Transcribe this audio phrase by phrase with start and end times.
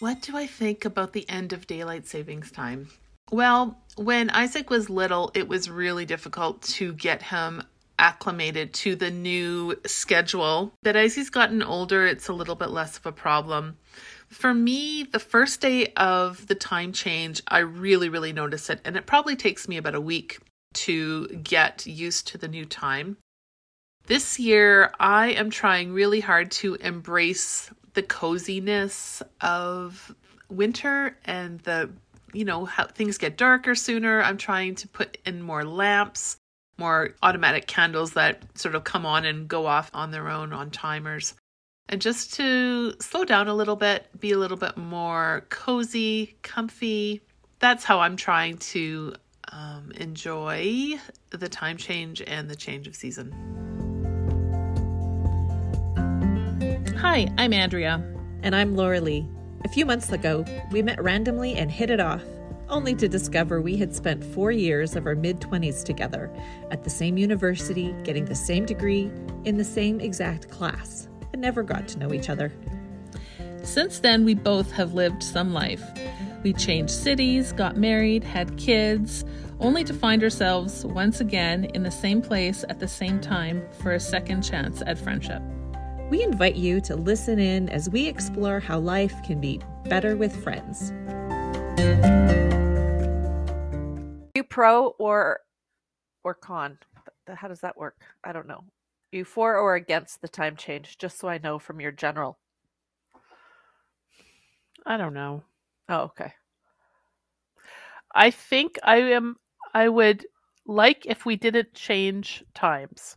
[0.00, 2.88] What do I think about the end of daylight savings time?
[3.32, 7.64] Well, when Isaac was little, it was really difficult to get him
[7.98, 10.72] acclimated to the new schedule.
[10.84, 13.76] But as he's gotten older, it's a little bit less of a problem.
[14.28, 18.80] For me, the first day of the time change, I really, really notice it.
[18.84, 20.38] And it probably takes me about a week
[20.74, 23.16] to get used to the new time.
[24.06, 30.14] This year, I am trying really hard to embrace the coziness of
[30.48, 31.90] winter and the
[32.32, 34.22] you know how things get darker sooner.
[34.22, 36.36] I'm trying to put in more lamps
[36.78, 40.70] more automatic candles that sort of come on and go off on their own on
[40.70, 41.34] timers.
[41.88, 47.20] And just to slow down a little bit be a little bit more cozy comfy.
[47.58, 49.14] That's how i'm trying to
[49.50, 53.77] um, enjoy the time change and the change of season
[57.00, 58.02] Hi, I'm Andrea.
[58.42, 59.24] And I'm Laura Lee.
[59.64, 62.24] A few months ago, we met randomly and hit it off,
[62.68, 66.28] only to discover we had spent four years of our mid 20s together
[66.72, 69.12] at the same university, getting the same degree,
[69.44, 72.52] in the same exact class, and never got to know each other.
[73.62, 75.84] Since then, we both have lived some life.
[76.42, 79.24] We changed cities, got married, had kids,
[79.60, 83.92] only to find ourselves once again in the same place at the same time for
[83.92, 85.42] a second chance at friendship.
[86.10, 90.34] We invite you to listen in as we explore how life can be better with
[90.42, 90.92] friends.
[94.34, 95.40] you pro or
[96.24, 96.78] or con?
[97.26, 98.00] How does that work?
[98.24, 98.64] I don't know.
[99.12, 100.96] You for or against the time change?
[100.96, 102.38] Just so I know from your general.
[104.86, 105.42] I don't know.
[105.88, 106.32] Oh, okay.
[108.14, 109.36] I think I am.
[109.74, 110.26] I would
[110.66, 113.16] like if we didn't change times.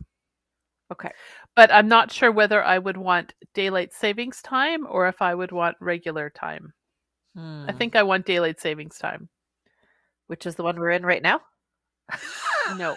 [0.90, 1.12] Okay.
[1.54, 5.52] But I'm not sure whether I would want daylight savings time or if I would
[5.52, 6.72] want regular time.
[7.36, 7.66] Hmm.
[7.68, 9.28] I think I want daylight savings time.
[10.28, 11.40] Which is the one we're in right now?
[12.76, 12.96] No.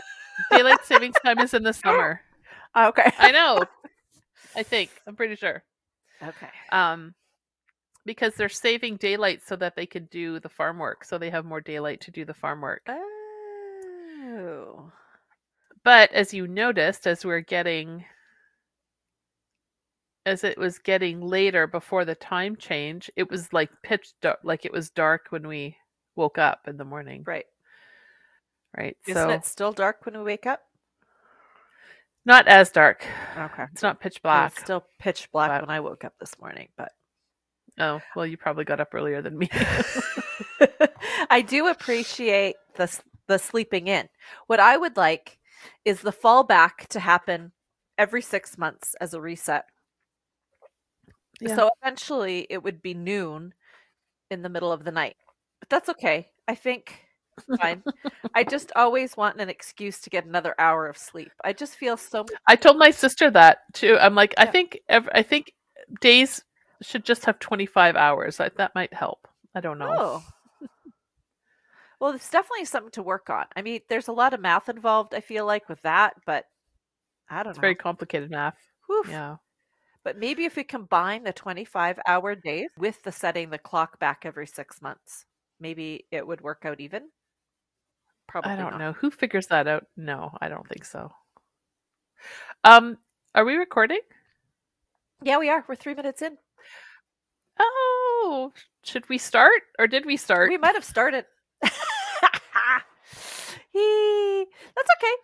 [0.52, 2.22] daylight savings time is in the summer.
[2.78, 3.09] Oh, okay.
[3.18, 3.63] I know.
[4.58, 4.90] I think.
[5.08, 5.63] I'm pretty sure.
[6.22, 6.50] Okay.
[6.74, 7.16] Um
[8.06, 11.46] because they're saving daylight so that they can do the farm work, so they have
[11.46, 12.81] more daylight to do the farm work.
[12.90, 14.91] Oh.
[15.84, 18.03] But as you noticed, as we're getting,
[20.25, 24.66] as it was getting later before the time change, it was like pitch dark, like
[24.66, 25.78] it was dark when we
[26.16, 27.24] woke up in the morning.
[27.25, 27.46] Right.
[28.75, 28.97] Right.
[29.08, 30.62] Isn't so it still dark when we wake up?
[32.28, 33.06] not as dark.
[33.38, 33.66] Okay.
[33.72, 34.53] It's not pitch black.
[34.53, 36.91] It's still pitch black But- when I woke up this morning, but
[37.78, 39.50] Oh, well, you probably got up earlier than me.
[41.30, 44.08] I do appreciate the the sleeping in.
[44.47, 45.40] What I would like
[45.84, 47.52] is the fallback to happen
[47.97, 49.66] every 6 months as a reset.
[51.40, 51.56] Yeah.
[51.56, 53.53] So eventually it would be noon
[54.31, 55.16] in the middle of the night.
[55.59, 56.29] But that's okay.
[56.47, 57.00] I think
[57.59, 57.84] fine.
[58.34, 61.31] I just always want an excuse to get another hour of sleep.
[61.44, 63.97] I just feel so I told my sister that too.
[64.00, 65.53] I'm like, I think ev- I think
[66.01, 66.44] days
[66.81, 68.40] should just have 25 hours.
[68.40, 69.28] I, that might help.
[69.53, 69.96] I don't know.
[69.97, 70.23] Oh.
[72.00, 73.46] well, it's definitely something to work on.
[73.56, 76.46] I mean, there's a lot of math involved, I feel like, with that, but
[77.29, 77.50] I don't know.
[77.52, 77.62] It's know.
[77.62, 78.57] very complicated math.
[78.88, 79.03] Whew.
[79.09, 79.38] Yeah.
[80.05, 84.21] But maybe if we combine the 25 hour days with the setting the clock back
[84.23, 85.25] every six months,
[85.59, 87.09] maybe it would work out even.
[88.27, 88.79] Probably I don't not.
[88.79, 88.93] know.
[88.93, 89.88] Who figures that out?
[89.97, 91.11] No, I don't think so.
[92.63, 92.99] Um,
[93.33, 93.99] are we recording?
[95.23, 95.66] Yeah, we are.
[95.67, 96.37] We're three minutes in.
[97.59, 100.49] Oh, should we start or did we start?
[100.51, 101.25] We might have started.
[103.73, 104.45] Hee.
[104.75, 105.16] That's okay.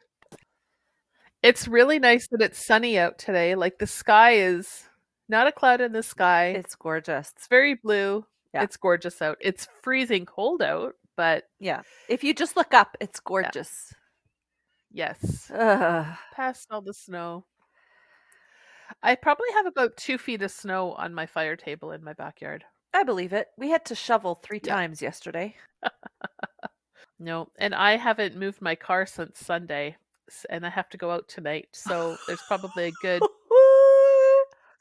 [1.44, 3.56] It's really nice that it's sunny out today.
[3.56, 4.84] Like the sky is
[5.28, 6.48] not a cloud in the sky.
[6.50, 7.32] It's, gorgeous.
[7.36, 8.26] It's very blue.
[8.54, 8.64] Yeah.
[8.64, 9.38] It's gorgeous out.
[9.42, 11.82] It's freezing cold out, but Yeah.
[12.10, 13.94] If you just look up, it's gorgeous.
[14.92, 16.06] yes, Ugh.
[16.36, 17.46] past all the snow.
[19.02, 22.66] I probably have about two feet of snow on my fire table in my backyard.
[22.94, 23.48] I believe it.
[23.58, 24.76] We had to shovel three Yeah.
[24.76, 25.56] times yesterday.
[27.20, 29.96] No, and I haven't moved my car since Sunday,
[30.50, 31.70] and I have to go out tonight.
[31.74, 33.22] So there's probably a good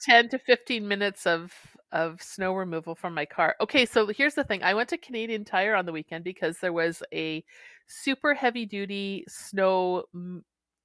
[0.02, 1.52] 10 to 15 minutes of
[1.92, 3.56] of snow removal from my car.
[3.60, 4.62] Okay, so here's the thing.
[4.62, 7.44] I went to Canadian Tire on the weekend because there was a
[7.88, 10.04] super heavy duty snow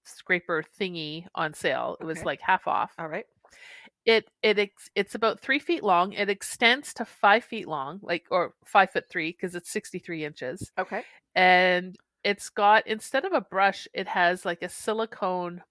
[0.04, 1.96] scraper thingy on sale.
[2.02, 2.92] It was like half off.
[2.98, 3.26] All right.
[4.06, 6.14] It it it's about three feet long.
[6.14, 10.72] It extends to five feet long, like or five foot three because it's 63 inches
[10.78, 11.04] Okay.
[11.34, 11.96] and
[12.26, 15.62] it's got instead of a brush it has like a silicone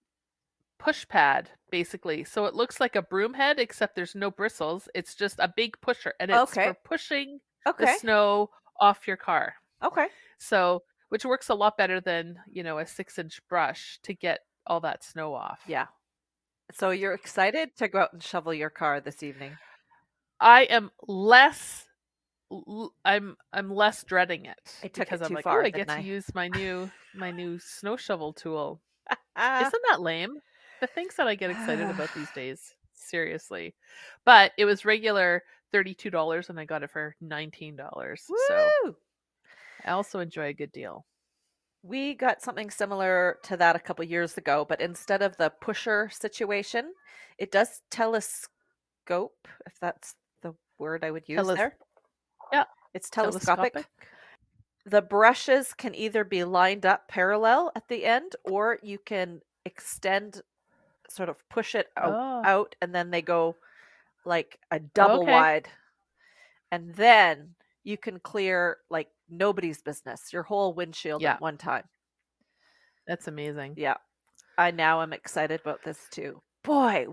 [0.78, 2.22] push pad basically.
[2.24, 4.88] So it looks like a broom head, except there's no bristles.
[4.94, 6.68] It's just a big pusher, and it's Okay.
[6.68, 7.84] for pushing Okay.
[7.84, 9.54] the snow off your car.
[9.82, 10.06] Okay.
[10.38, 14.40] So, which works a lot better than you know a six inch brush to get
[14.66, 15.60] all that snow off.
[15.66, 15.86] Yeah.
[16.72, 19.58] So you're excited to go out and shovel your car this evening?
[20.40, 21.83] I am less.
[23.04, 25.70] I'm I'm less dreading it I took it because I'm too like, far, oh, I
[25.70, 28.80] get to I?" use my new my new snow shovel tool.
[29.36, 30.38] Isn't that lame?
[30.80, 33.74] The things that I get excited about these days, seriously.
[34.24, 35.42] But it was regular
[35.72, 38.22] thirty-two dollars, and I got it for nineteen dollars.
[38.48, 38.96] So!
[39.84, 41.04] I also enjoy a good deal.
[41.82, 46.08] We got something similar to that a couple years ago, but instead of the pusher
[46.10, 46.92] situation,
[47.36, 49.36] it does telescope,
[49.66, 51.76] if that's the word I would use Teles- there.
[52.52, 52.64] Yeah,
[52.94, 53.72] It's telescopic.
[53.74, 54.08] telescopic.
[54.86, 60.42] The brushes can either be lined up parallel at the end, or you can extend,
[61.08, 62.42] sort of push it out, Oh.
[62.44, 63.56] out and then they go
[64.26, 65.32] like a double Okay.
[65.32, 65.68] wide.
[66.70, 71.34] And then you can clear like nobody's business, your whole windshield Yeah.
[71.34, 71.88] at one time.
[73.06, 73.74] That's amazing.
[73.76, 73.96] Yeah.
[74.56, 76.42] I now am excited about this too.
[76.62, 77.06] Boy,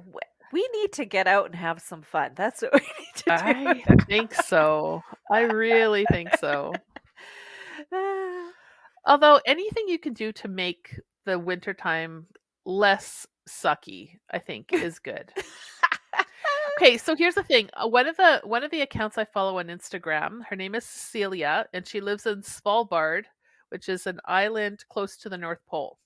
[0.51, 2.31] we need to get out and have some fun.
[2.35, 3.31] That's what we need to do.
[3.31, 5.01] I think so.
[5.31, 6.73] I really think so.
[9.05, 12.27] Although anything you can do to make the wintertime
[12.65, 15.31] less sucky, I think is good.
[16.77, 17.69] okay, so here's the thing.
[17.73, 20.85] Uh, One of the one of the accounts I follow on Instagram, her name is
[20.85, 23.23] Celia, and she lives in Svalbard,
[23.69, 25.97] which is an island close to the North Pole.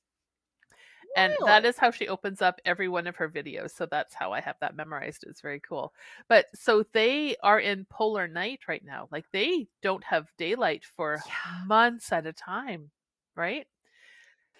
[1.15, 3.71] And that is how she opens up every one of her videos.
[3.71, 5.23] So that's how I have that memorized.
[5.27, 5.93] It's very cool.
[6.27, 9.07] But so they are in polar night right now.
[9.11, 11.55] Like they don't have daylight for Yeah.
[11.57, 12.91] months at a time,
[13.35, 13.67] right?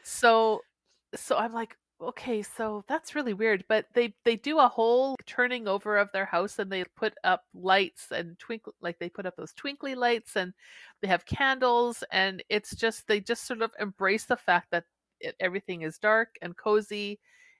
[0.04, 0.66] So
[1.16, 3.66] so I'm like, okay, so that's really weird.
[3.69, 7.46] But they they do a whole turning over of their house and they put up
[7.54, 10.54] lights and twinkle like they put up those twinkly lights and
[11.02, 14.86] they have candles and it's just they just sort of embrace the fact that
[15.39, 17.19] everything is dark and cozy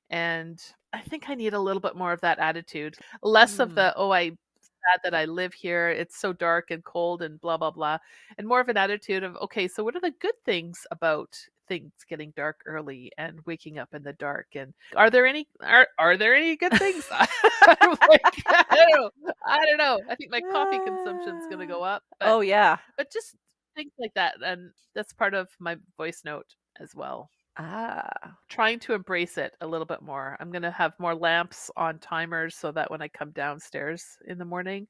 [0.10, 0.60] and
[0.94, 2.96] I think I need a little bit more of that attitude.
[3.24, 3.76] Less of Mm.
[3.76, 5.90] the oh I sad that I live here.
[5.90, 7.98] It's so dark and cold and blah blah blah.
[8.38, 11.36] And more of an attitude of okay, so what are the good things about
[11.68, 15.88] things getting dark early and waking up in the dark and are there any are
[15.98, 17.10] are there any good things?
[17.68, 19.34] Like, I don't know.
[19.48, 20.00] I don't know.
[20.10, 22.04] I think my coffee consumption is gonna go up.
[22.20, 22.78] But, oh yeah.
[22.98, 23.36] but just
[23.76, 24.36] things like that.
[24.46, 28.38] And that's part of my voice note as well Ah.
[28.50, 30.36] trying to embrace it a little bit more.
[30.40, 34.38] I'm going to have more lamps on timers so that when I come downstairs in
[34.38, 34.88] the morning,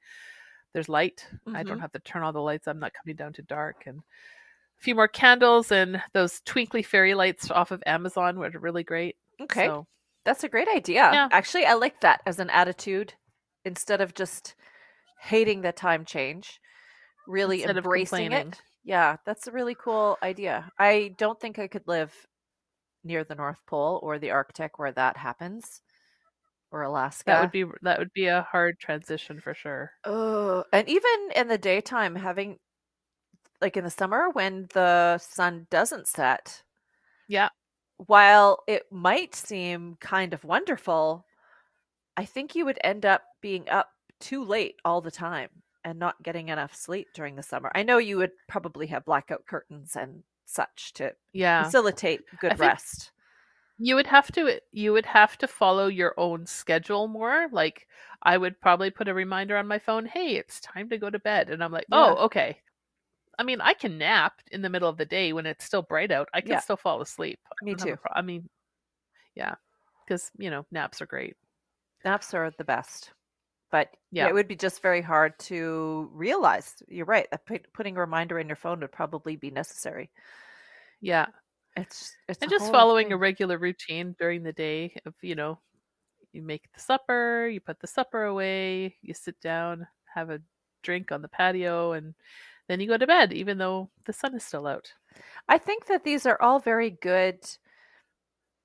[0.74, 1.30] there's light.
[1.54, 1.82] I don't Mhm.
[1.82, 2.68] have to turn all the lights.
[2.68, 3.84] I'm not coming down to dark.
[3.88, 8.84] And a few more candles and those twinkly fairy lights off of Amazon, were really
[8.84, 9.18] great.
[9.42, 9.68] Okay.
[9.68, 9.88] So,
[10.26, 11.12] That's a great idea.
[11.14, 11.30] Yeah.
[11.32, 13.14] Actually, I like that as an attitude
[13.64, 14.56] instead of just
[15.22, 16.60] hating the time change,
[17.28, 18.62] really Instead embracing it.
[18.84, 20.72] Yeah, that's a really cool idea.
[20.80, 22.28] I don't think I could live
[23.06, 25.82] near the North Pole or the Arctic where that happens
[26.72, 27.32] or Alaska.
[27.32, 29.92] that would be that would be a hard transition for sure.
[30.06, 32.60] Oh, and even in the daytime, having
[33.62, 36.64] like in the summer when the sun doesn't set,
[37.28, 37.50] Yeah.
[37.98, 41.26] while it might seem kind of wonderful,
[42.18, 45.50] I think you would end up being up too late all the time
[45.84, 47.72] and not getting enough sleep during the summer.
[47.76, 51.64] I know you would probably have blackout curtains and such to Yeah.
[51.64, 53.12] facilitate good think- rest.
[53.78, 57.88] you would have to eh, you would have to follow your own schedule more like
[58.24, 61.20] i would probably put a reminder on my phone hey it's time to go to
[61.20, 61.98] bed and i'm like Yeah.
[61.98, 62.58] oh okay
[63.38, 66.10] i mean i can nap in the middle of the day when it's still bright
[66.12, 66.60] out i can Yeah.
[66.62, 68.02] still fall asleep Me don't have a too.
[68.02, 68.48] pro- i mean
[69.36, 69.56] yeah
[70.06, 71.36] because you know naps are great
[72.06, 73.12] Naps are the best.
[73.76, 74.24] But yeah.
[74.24, 74.30] Yeah.
[74.30, 76.82] it would be just very hard to realize.
[76.88, 77.28] You're right.
[77.74, 80.10] Putting a reminder in your phone would probably be necessary.
[81.02, 81.26] yeah
[81.76, 85.60] It's it's and just following a regular routine during the day of you know
[86.32, 90.40] you make the supper you put the supper away you sit down have a
[90.84, 92.14] drink on the patio and
[92.70, 94.88] then you go to bed even though the sun is still out
[95.50, 97.40] I think that these are all very good.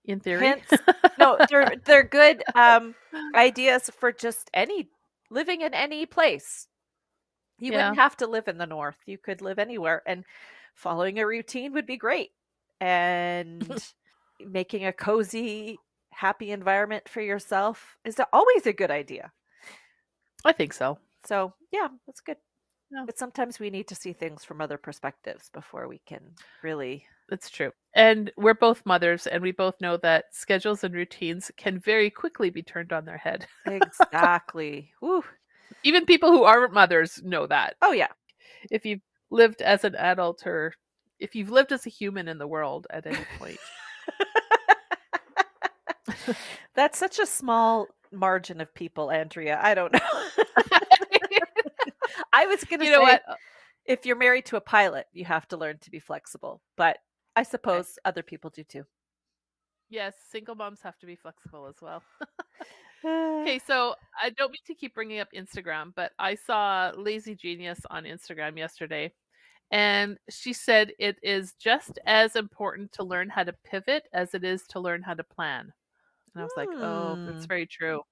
[0.04, 0.70] in theory Hints.
[1.18, 2.94] No, they're they're good um,
[3.34, 4.88] ideas for just any
[5.30, 6.68] living in any place.
[7.58, 8.96] You wouldn't have to live in the north.
[9.06, 10.24] You could live anywhere, and
[10.74, 12.30] following a routine would be great.
[12.80, 13.82] And
[14.40, 15.78] making a cozy,
[16.10, 19.32] happy environment for yourself is always a good idea.
[20.44, 22.38] i think so So yeah, that's good.
[22.90, 23.06] No.
[23.06, 26.20] But sometimes we need to see things from other perspectives before we can
[26.62, 27.04] really.
[27.28, 27.70] That's true.
[27.94, 32.50] And we're both mothers, and we both know that schedules and routines can very quickly
[32.50, 33.46] be turned on their head.
[33.66, 34.90] Exactly.
[35.00, 35.22] Woo.
[35.84, 37.76] Even people who aren't mothers know that.
[37.82, 38.08] Oh, yeah.
[38.70, 40.74] If you've lived as an adult or
[41.20, 43.58] if you've lived as a human in the world at any point.
[46.74, 49.58] That's such a small margin of people, Andrea.
[49.62, 50.00] I don't know.
[52.32, 53.22] I was going to you say know what?
[53.86, 56.98] if you're married to a pilot, you have to learn to be flexible, but
[57.36, 58.84] I suppose other people do too.
[59.88, 62.02] Yes, single moms have to be flexible as well.
[63.42, 67.80] Okay, so I don't mean to keep bringing up Instagram, but I saw Lazy Genius
[67.90, 69.14] on Instagram yesterday,
[69.70, 74.44] and she said it is just as important to learn how to pivot as it
[74.44, 75.72] is to learn how to plan.
[76.34, 77.48] And I was like, oh, that's Hmm.
[77.48, 78.02] very true.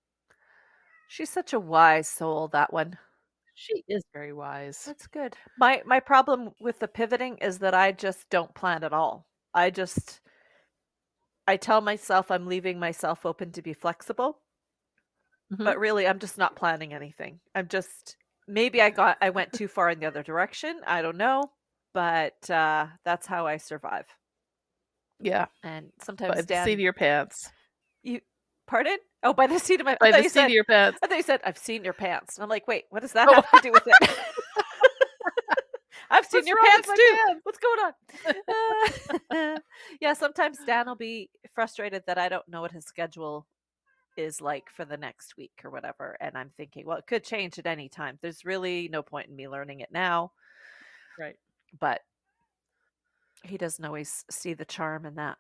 [1.08, 2.98] She's such a wise soul, that one.
[3.58, 4.94] She is very wise.
[4.94, 5.36] That's good.
[5.56, 9.28] My my problem with the pivoting is that I just don't plan at all.
[9.52, 10.20] I just
[11.48, 14.44] I tell myself I'm leaving myself open to be flexible,
[15.50, 15.64] Mhm.
[15.64, 17.40] but really I'm just not planning anything.
[17.54, 20.80] I'm just maybe I got I went too far in the other direction.
[20.86, 21.52] I don't know,
[21.92, 24.06] but uh that's how I survive.
[25.20, 27.52] yeah, And sometimes the Dan, seat of your pants.
[28.02, 28.20] you
[28.68, 28.98] pardon?
[29.25, 30.98] Oh, by the seat of my By the seat said of your pants.
[31.02, 32.37] I thought you said I've seen your pants.
[32.37, 33.34] And I'm like, wait, what does that Oh.
[33.34, 33.94] have to do with it?
[36.10, 37.16] I've seen What's your pants too.
[37.26, 37.40] pants?
[37.42, 37.78] What's going
[39.30, 39.37] on?
[39.37, 39.58] Uh,
[40.00, 43.46] yeah, sometimes Dan will be frustrated that I don't know what his schedule
[44.16, 46.16] is like for the next week or whatever.
[46.20, 48.18] And I'm thinking, well, it could change at any time.
[48.22, 50.32] There's really no point in me learning it now.
[51.18, 51.37] Right.
[51.78, 52.00] But
[53.44, 55.37] he doesn't always see the charm in that.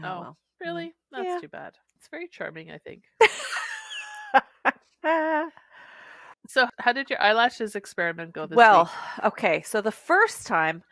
[0.00, 0.20] Oh.
[0.20, 0.38] well.
[0.60, 0.92] Really?
[1.12, 1.38] That's Yeah.
[1.40, 1.74] too bad.
[2.02, 3.04] It's very charming, I think.
[6.48, 9.24] So, how did your eyelashes experiment go this well, week?
[9.26, 9.62] okay.
[9.62, 10.82] So the first time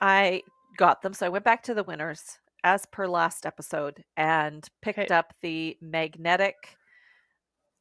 [0.00, 0.42] I
[0.78, 4.98] got them, so I went back to the Winners as per last episode and picked
[4.98, 5.14] Okay.
[5.14, 6.75] up the magnetic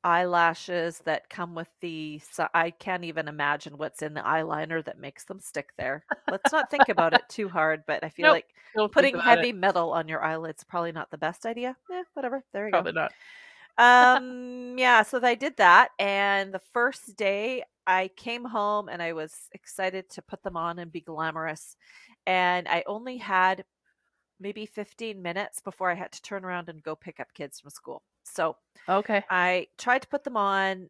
[0.05, 2.19] eyelashes that come with the.
[2.31, 6.05] So I can't even imagine what's in the eyeliner that makes them stick there.
[6.29, 8.55] Let's not think about it too hard, but I feel Nope, like
[8.91, 9.39] putting about it.
[9.41, 11.77] heavy metal on your eyelids probably not the best idea.
[11.89, 12.43] Yeah, whatever.
[12.53, 13.13] There you go Probably not.
[13.77, 19.11] um yeah so i did that and the first day i came home and i
[19.13, 21.75] was excited to put them on and be glamorous
[22.25, 23.65] and i only had
[24.39, 27.69] maybe 15 minutes before i had to turn around and go pick up kids from
[27.69, 29.25] school so Okay.
[29.29, 30.89] i tried to put them on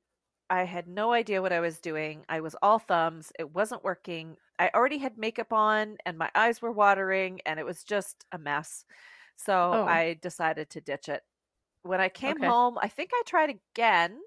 [0.49, 4.37] i had no idea what i was doing i was all thumbs it wasn't working
[4.59, 8.37] i already had makeup on and my eyes were watering and it was just a
[8.37, 8.85] mess
[9.35, 9.85] so Oh.
[9.85, 11.23] i decided to ditch it
[11.83, 12.41] when I came Okay.
[12.41, 14.21] home, I think I tried again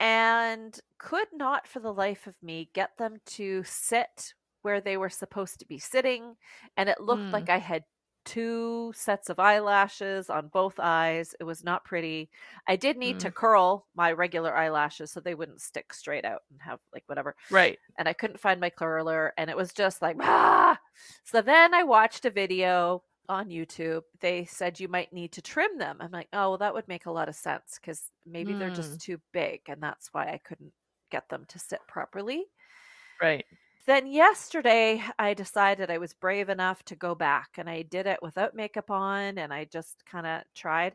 [0.00, 5.08] and could not for the life of me get them to sit where they were
[5.08, 6.36] supposed to be sitting.
[6.76, 7.32] And it looked Mm.
[7.32, 7.84] like I had
[8.24, 11.34] two sets of eyelashes on both eyes.
[11.40, 12.30] It was not pretty.
[12.68, 16.60] I did need to curl my regular eyelashes so they wouldn't stick straight out and
[16.62, 17.78] have like whatever Right.
[17.98, 20.78] and I couldn't find my curler, and it was just like, ah.
[21.24, 24.02] So then I watched a video on YouTube.
[24.20, 25.98] They said you might need to trim them.
[26.00, 29.00] I'm like, oh, well, that would make a lot of sense because maybe they're just
[29.00, 30.72] too big, and that's why I couldn't
[31.10, 32.44] get them to sit properly.
[33.20, 33.44] Right.
[33.86, 38.22] Then yesterday, I decided I was brave enough to go back, and I did it
[38.22, 40.94] without makeup on, and I just kind of tried.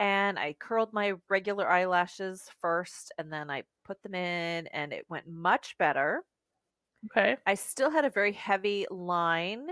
[0.00, 5.06] And I curled my regular eyelashes first, and then I put them in, and it
[5.08, 6.24] went much better.
[7.06, 7.36] Okay.
[7.46, 9.68] I still had a very heavy line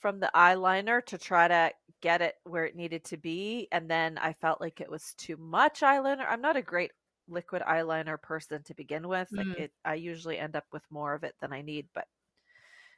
[0.00, 3.68] from the eyeliner to try to get it where it needed to be.
[3.72, 6.26] And then I felt like it was too much eyeliner.
[6.28, 6.92] I'm not a great
[7.28, 9.28] liquid eyeliner person to begin with.
[9.32, 9.60] Like Mm.
[9.60, 12.06] it I usually end up with more of it than I need, but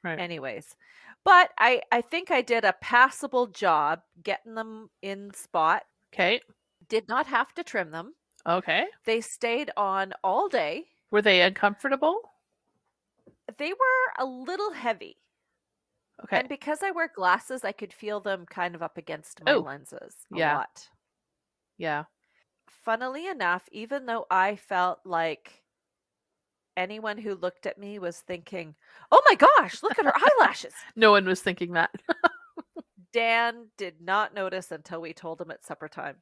[0.05, 0.19] Right.
[0.19, 0.77] anyways.
[1.25, 5.85] But I I think I did a passable job getting them in spot.
[6.15, 6.41] Okay.
[6.89, 8.15] Did not have to trim them.
[8.47, 8.87] Okay.
[9.05, 10.89] They stayed on all day.
[11.11, 12.21] Were they uncomfortable?
[13.59, 15.17] They were a little heavy.
[16.25, 16.41] Okay.
[16.41, 19.61] And because I wear glasses, I could feel them kind of up against my Oh,
[19.61, 20.55] lenses a yeah.
[20.57, 20.89] lot.
[21.79, 22.05] yeah.
[22.69, 25.63] Funnily enough, even though I felt like
[26.77, 28.75] anyone who looked at me was thinking,
[29.11, 30.75] oh my gosh, look at her eyelashes.
[30.97, 31.91] No one was thinking that.
[33.13, 36.17] Dan did not notice until we told him at supper time.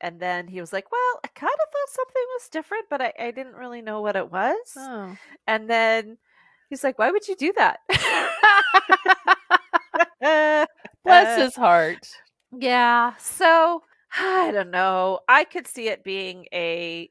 [0.00, 3.12] And then he was like, well, I kind of thought something was different, but I,
[3.18, 4.56] I didn't really know what it was.
[4.76, 5.16] oh.
[5.46, 6.18] And then
[6.70, 7.80] he's like, why would you do that?
[11.04, 12.06] Bless his heart.
[12.52, 13.14] Yeah.
[13.18, 13.82] So
[14.16, 15.20] I don't know.
[15.28, 17.10] I could see it being a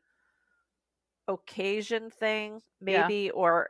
[1.27, 3.01] occasion thing, Yeah.
[3.07, 3.69] maybe, or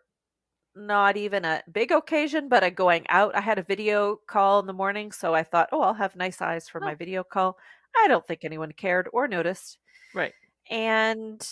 [0.75, 3.35] not even a big occasion, but a going out.
[3.35, 6.41] I had a video call in the morning, so I thought, oh, I'll have nice
[6.41, 6.85] eyes for Oh.
[6.85, 7.57] my video call.
[7.95, 9.77] I don't think anyone cared or noticed.
[10.15, 10.33] Right.
[10.69, 11.47] And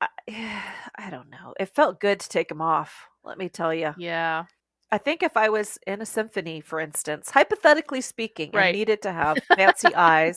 [0.00, 0.08] I,
[0.96, 1.54] I don't know.
[1.58, 3.08] It felt good to take them off.
[3.24, 3.94] Let me tell you.
[3.96, 4.44] Yeah.
[4.92, 8.66] I think if I was in a symphony, for instance, hypothetically speaking, Right.
[8.68, 10.36] and needed to have fancy eyes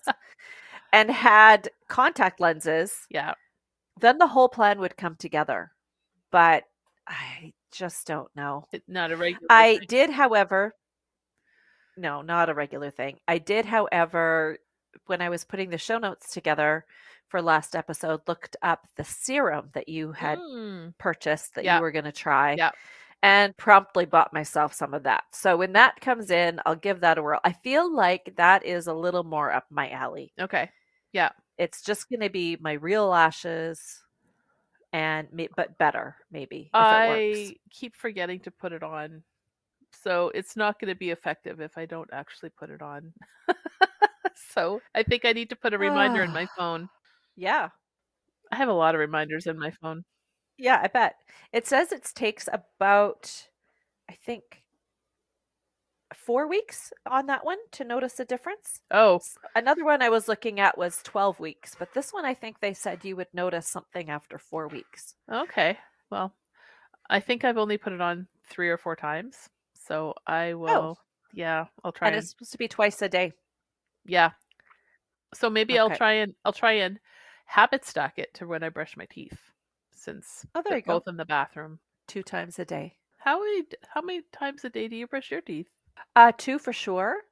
[0.93, 3.33] and had contact lenses, Yeah.
[3.99, 5.71] then the whole plan would come together.
[6.31, 6.63] But
[7.07, 8.65] I just don't know.
[8.87, 9.47] Not a regular.
[9.49, 9.85] I thing.
[9.89, 10.73] did, however,
[11.97, 13.19] no, not a regular thing.
[13.27, 14.57] I did, however,
[15.07, 16.85] when I was putting the show notes together
[17.27, 20.97] for last episode, looked up the serum that you had Mm.
[20.97, 21.75] purchased that Yeah.
[21.77, 22.53] you were going to try.
[22.53, 22.71] Yeah.
[23.21, 25.23] And promptly bought myself some of that.
[25.31, 27.39] So when that comes in, I'll give that a whirl.
[27.43, 30.33] I feel like that is a little more up my alley.
[30.39, 30.69] Okay.
[31.57, 34.01] It's just going to be my real lashes
[34.91, 37.51] and but better maybe if it I works.
[37.71, 39.23] keep forgetting to put it on.
[40.03, 43.13] So it's not going to be effective if I don't actually put it on.
[44.53, 46.89] so I think I need to put a reminder in my phone.
[47.35, 47.69] Yeah.
[48.51, 50.03] I have a lot of reminders in my phone.
[50.57, 51.15] Yeah, I bet.
[51.51, 53.47] It says it takes about
[54.09, 54.62] I think
[56.13, 58.81] 4 weeks on that one to notice a difference.
[58.91, 59.19] Oh,
[59.55, 62.73] Another one I was looking at was 12 weeks, but this one I think they
[62.73, 65.15] said you would notice something after 4 weeks.
[65.31, 65.77] okay.
[66.09, 66.33] Well,
[67.09, 69.49] I think I've only put it on three or four times.
[69.73, 70.57] So I oh.
[70.57, 70.97] will,
[71.33, 73.33] yeah, I'll try And and, it's supposed to be twice a day.
[74.05, 74.31] yeah.
[75.33, 76.99] So maybe I'll try and I'll try and
[77.45, 79.39] habit stack it to when I brush my teeth,
[79.91, 80.99] since Oh, there they're go.
[80.99, 81.79] both in the bathroom.
[82.07, 82.97] Two times a day.
[83.17, 85.69] How many how many times a day do you brush your teeth?
[86.15, 87.25] Uh two for sure.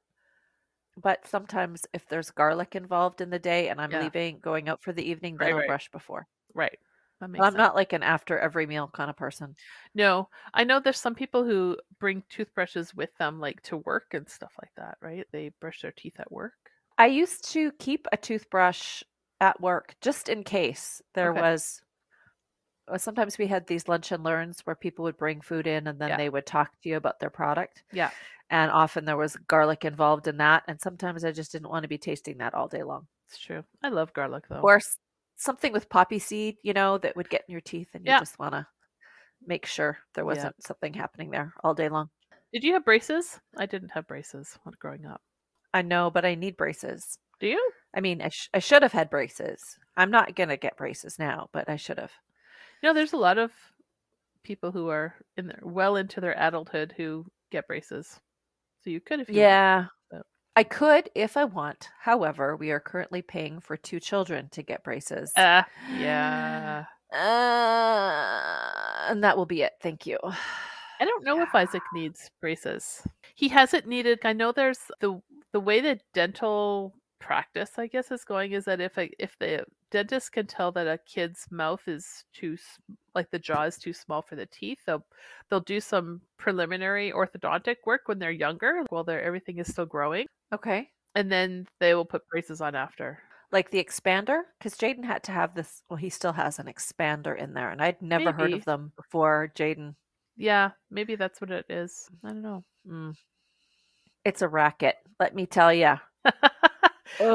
[0.96, 3.98] But sometimes if there's garlic involved in the day and I'm Yeah.
[3.98, 5.62] leaving going out for the evening, then Right, I'll right.
[5.62, 6.28] brush before.
[6.54, 6.78] Right.
[7.20, 7.68] That makes I'm sense.
[7.68, 9.56] not like an after every meal kind of person.
[9.94, 14.28] No, I know there's some people who bring toothbrushes with them, like to work and
[14.28, 15.26] stuff like that, right?
[15.32, 16.72] They brush their teeth at work.
[16.96, 19.02] I used to keep a toothbrush
[19.40, 21.34] at work just in case there Okay.
[21.34, 21.82] was.
[22.88, 26.00] uh, Sometimes we had these lunch and learns where people would bring food in and
[26.00, 26.16] then Yeah.
[26.16, 27.84] they would talk to you about their product.
[27.92, 28.12] Yeah.
[28.52, 30.62] And often there was garlic involved in that.
[30.68, 33.06] And sometimes I just didn't want to be tasting that all day long.
[33.28, 33.64] It's true.
[33.82, 34.60] I love garlic though.
[34.60, 34.98] Or s-
[35.36, 38.18] something with poppy seed, you know, that would get in your teeth and you Yeah.
[38.20, 38.66] just want to
[39.46, 42.10] make sure there wasn't something happening there all day long.
[42.52, 43.40] Did you have braces?
[43.56, 45.22] I didn't have braces when growing up.
[45.72, 47.18] I know, but I need braces.
[47.40, 47.70] Do you?
[47.94, 49.78] I mean, I, sh- I should have had braces.
[49.96, 52.12] I'm not going to get braces now, but I should have.
[52.82, 53.50] You know, there's a lot of
[54.42, 58.20] people who are in their well into their adulthood who get braces.
[58.84, 59.42] So you could if you want.
[59.42, 59.86] Yeah.
[60.10, 61.88] but- I could if I want.
[62.00, 65.32] However, we are currently paying for two children to get braces.
[65.36, 65.62] Uh,
[65.96, 66.84] yeah.
[67.12, 69.72] Uh, and that will be it.
[69.82, 70.18] Thank you.
[71.00, 73.02] I don't know if Isaac needs braces.
[73.34, 74.20] He hasn't needed.
[74.24, 75.20] I know there's the
[75.52, 79.64] the way that dental practice, I guess, is going is that if a, if the
[79.90, 82.56] dentist can tell that a kid's mouth is too
[83.14, 85.06] like the jaw is too small for the teeth, they'll
[85.48, 90.26] they'll do some preliminary orthodontic work when they're younger, while they're everything is still growing,
[90.52, 90.90] Okay.
[91.14, 93.18] and then they will put braces on after.
[93.52, 94.42] Like the expander?
[94.58, 95.82] Because Jaden had to have this.
[95.88, 99.52] Well, he still has an expander in there, and I'd never heard of them before
[99.54, 99.94] Jaden.
[100.36, 102.08] Yeah, maybe that's what it is.
[102.24, 102.64] I don't know.
[102.88, 103.14] Mm.
[104.24, 105.96] It's a racket, let me tell you.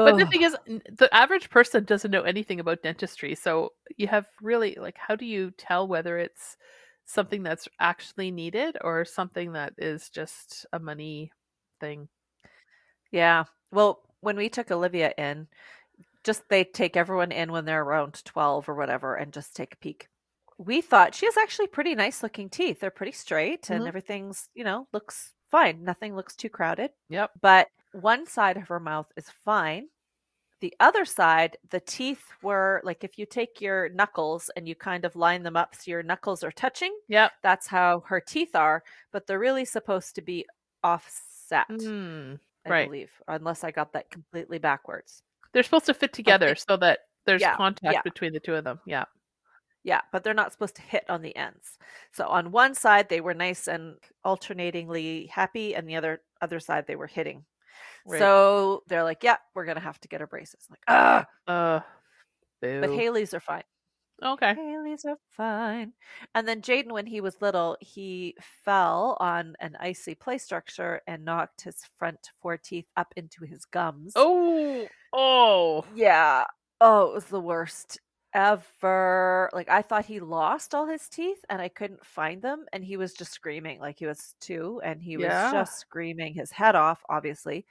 [0.04, 3.34] But the thing is, the average person doesn't know anything about dentistry.
[3.34, 6.56] So you have really like, how do you tell whether it's
[7.04, 11.32] something that's actually needed or something that is just a money
[11.80, 12.08] thing?
[13.10, 13.44] Yeah.
[13.70, 15.48] Well, when we took Olivia in,
[16.24, 19.78] just they take everyone in when they're around 12 or whatever and just take a
[19.78, 20.08] peek.
[20.58, 22.80] We thought she has actually pretty nice looking teeth.
[22.80, 23.88] They're pretty straight and Mhm.
[23.88, 25.82] everything's, you know, looks fine.
[25.84, 26.90] Nothing looks too crowded.
[27.08, 27.32] Yep.
[27.40, 29.88] But one side of her mouth is fine.
[30.60, 35.04] The other side, the teeth were like if you take your knuckles and you kind
[35.04, 37.30] of line them up so your knuckles are touching, Yep.
[37.42, 38.82] that's how her teeth are,
[39.12, 40.44] but they're really supposed to be
[40.82, 41.68] offset.
[41.68, 42.40] Mm.
[42.66, 42.86] I Right.
[42.88, 45.22] believe, unless I got that completely backwards.
[45.52, 48.02] They're supposed to fit together so that there's Yeah, contact yeah.
[48.02, 48.80] between the two of them.
[48.84, 49.04] Yeah.
[49.84, 51.78] Yeah, but they're not supposed to hit on the ends.
[52.12, 56.86] So on one side they were nice and alternatingly happy, and the other other side
[56.86, 57.44] they were hitting.
[58.06, 58.18] Right.
[58.18, 61.80] So they're like, "Yeah, we're gonna have to get her braces." I'm like, ah, Uh,
[62.60, 62.90] but.
[62.90, 63.62] Haley's are fine.
[64.22, 64.54] okay.
[64.54, 65.92] Haley's are fine.
[66.34, 71.24] And then Jaden, when he was little, he fell on an icy play structure and
[71.24, 74.12] knocked his front four teeth up into his gums.
[74.16, 75.84] Oh, oh.
[75.94, 76.44] Yeah.
[76.80, 78.00] Oh, it was the worst.
[78.38, 82.84] Ever like I thought he lost all his teeth and I couldn't find them and
[82.84, 85.18] he was just screaming like he was 2 and he Yeah.
[85.18, 87.66] was just screaming his head off obviously.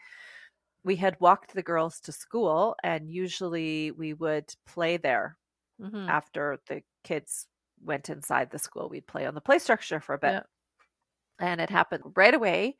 [0.83, 5.37] We had walked the girls to school and usually we would play there
[5.79, 6.17] Mhm.
[6.19, 7.47] after the kids
[7.81, 8.89] went inside the school.
[8.89, 10.37] We'd play on the play structure for a bit.
[10.37, 10.43] Yeah.
[11.39, 12.77] And it happened right away.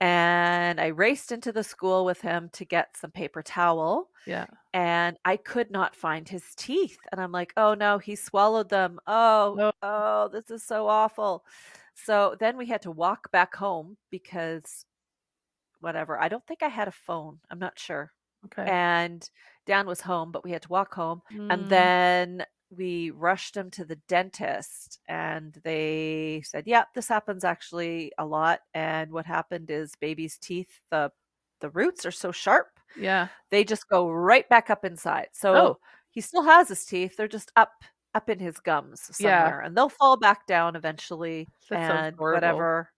[0.00, 4.46] And I raced into the school with him to get some paper towel Yeah.
[4.74, 6.98] and I could not find his teeth.
[7.12, 8.98] And I'm like, oh no, he swallowed them.
[9.06, 9.72] Oh, No.
[9.82, 11.44] oh, this is so awful.
[11.94, 14.84] So then we had to walk back home because
[15.80, 16.20] whatever.
[16.20, 17.40] I don't think I had a phone.
[17.50, 18.12] I'm not sure.
[18.46, 18.68] Okay.
[18.70, 19.28] And
[19.66, 21.22] Dan was home, but we had to walk home.
[21.32, 21.52] Mm.
[21.52, 28.12] And then we rushed him to the dentist and they said, yeah, this happens actually
[28.18, 28.60] a lot.
[28.74, 31.10] And what happened is baby's teeth, the
[31.60, 33.28] the roots are so sharp yeah.
[33.50, 35.28] they just go right back up inside.
[35.32, 35.78] So Oh.
[36.10, 37.72] he still has his teeth; they're just up
[38.14, 39.44] up in his gums Yeah.
[39.44, 41.48] somewhere, and they'll fall back down eventually.
[41.70, 42.90] That and whatever.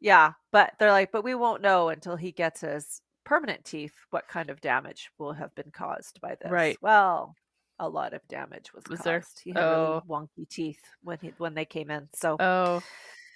[0.00, 4.28] Yeah, but they're like, but we won't know until he gets his permanent teeth what
[4.28, 6.50] kind of damage will have been caused by this.
[6.50, 6.76] Right.
[6.82, 7.34] Well,
[7.78, 9.06] a lot of damage was, Was caused.
[9.06, 9.22] there?
[9.42, 10.02] He had Oh.
[10.08, 12.08] really wonky teeth when he when they came in.
[12.14, 12.82] So Oh.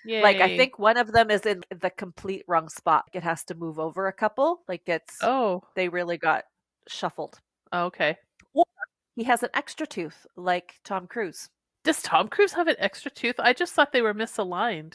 [0.04, 0.22] Yay.
[0.22, 3.04] like I think one of them is in the complete wrong spot.
[3.12, 4.62] It has to move over a couple.
[4.68, 5.64] Like it's Oh.
[5.74, 6.44] they really got
[6.86, 7.40] shuffled.
[7.72, 8.16] Oh, okay.
[9.16, 11.50] He has an extra tooth like Tom Cruise.
[11.82, 13.34] Does Tom Cruise have an extra tooth?
[13.40, 14.94] I just thought they were misaligned.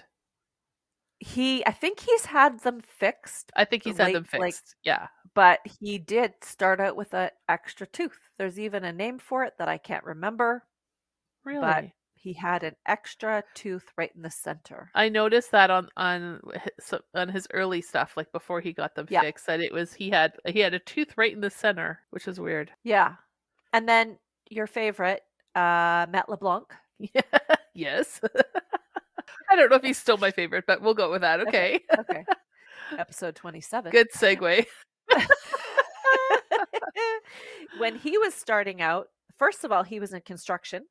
[1.19, 4.75] He I think he's had them fixed, I think he's had them Like- like- fixed.
[4.83, 5.07] yeah.
[5.35, 8.17] But he did start out with an extra tooth.
[8.37, 10.63] There's even a name for it that I can't remember.
[11.45, 11.61] Really.
[11.61, 14.89] But He had an extra tooth right in the center.
[14.95, 16.39] I noticed that on on
[16.77, 19.21] his, on his early stuff, like before he got them Yeah.
[19.21, 22.27] fixed, that it was he had he had a tooth right in the center, which
[22.27, 22.71] is weird.
[22.83, 23.15] Yeah.
[23.73, 24.17] And then
[24.49, 25.23] your favorite,
[25.55, 26.65] uh Matt LeBlanc.
[26.99, 27.21] Yeah.
[27.73, 28.21] yes.
[29.49, 31.41] I don't know if he's still my favorite, but we'll go with that.
[31.41, 31.81] Okay.
[31.99, 32.23] Okay.
[32.97, 33.91] Episode 27.
[33.91, 34.65] Good segue.
[37.77, 40.85] when he was starting out, first of all, he was in construction.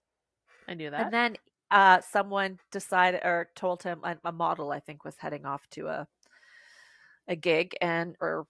[0.68, 1.04] I knew that.
[1.04, 1.36] And then
[1.70, 5.88] uh, someone decided or told him a, a model, I think, was heading off to
[5.88, 6.06] a
[7.28, 8.46] a gig and or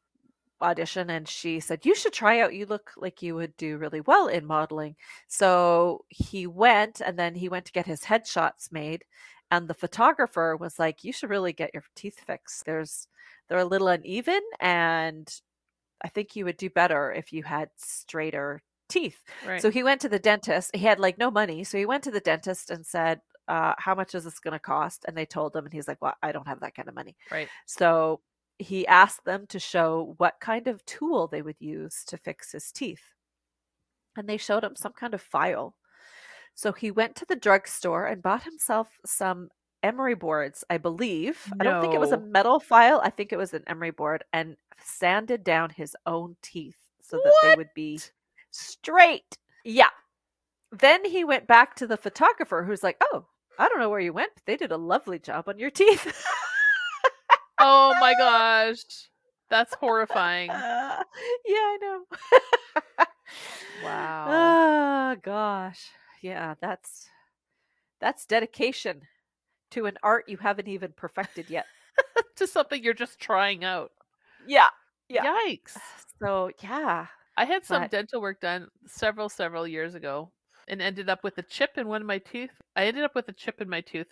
[0.60, 2.54] audition, and she said, "You should try out.
[2.54, 4.96] You look like you would do really well in modeling."
[5.28, 9.04] So he went, and then he went to get his headshots made,
[9.50, 12.64] and the photographer was like, "You should really get your teeth fixed.
[12.64, 13.08] There's
[13.48, 15.28] they're a little uneven, and
[16.04, 19.60] I think you would do better if you had straighter teeth." right.
[19.60, 20.74] So he went to the dentist.
[20.74, 21.64] He had like no money.
[21.64, 24.58] So he went to the dentist and said, uh, How much is this going to
[24.58, 25.04] cost?
[25.06, 27.16] And they told him, and he's like, Well, I don't have that kind of money.
[27.30, 27.48] right.
[27.66, 28.20] So
[28.58, 32.70] he asked them to show what kind of tool they would use to fix his
[32.70, 33.14] teeth.
[34.16, 35.74] And they showed him some kind of file.
[36.54, 39.48] So he went to the drugstore and bought himself some
[39.82, 41.50] emery boards, I believe.
[41.50, 41.56] No.
[41.60, 43.00] I don't think it was a metal file.
[43.02, 47.32] I think it was an emery board and sanded down his own teeth so that
[47.42, 48.00] they would be
[48.50, 49.38] straight.
[49.64, 49.90] Yeah.
[50.70, 53.26] Then he went back to the photographer who's like, Oh,
[53.58, 56.12] I don't know where you went, but they did a lovely job on your teeth.
[57.58, 58.82] Oh my gosh.
[59.50, 60.50] That's horrifying.
[60.50, 61.02] Uh,
[61.46, 62.02] yeah, I know.
[63.84, 64.24] Wow.
[64.28, 65.90] Oh gosh.
[66.22, 67.08] Yeah, that's
[68.00, 69.02] that's dedication
[69.72, 71.66] to an art you haven't even perfected yet.
[72.36, 73.90] to something you're just trying out.
[74.46, 74.68] Yeah.
[75.08, 75.24] Yeah.
[75.46, 75.76] Yikes.
[76.22, 77.06] So yeah.
[77.36, 80.30] I had some But- dental work done several, several years ago
[80.68, 82.52] and ended up with a chip in one of my teeth.
[82.76, 84.06] I ended up with a chip in my tooth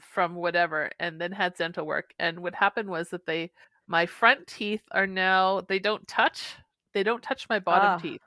[0.00, 2.14] from whatever and then had dental work.
[2.18, 3.50] And what happened was that they,
[3.86, 6.54] my front teeth are now, they don't touch.
[6.94, 7.98] They don't touch my bottom Ah.
[7.98, 8.22] teeth.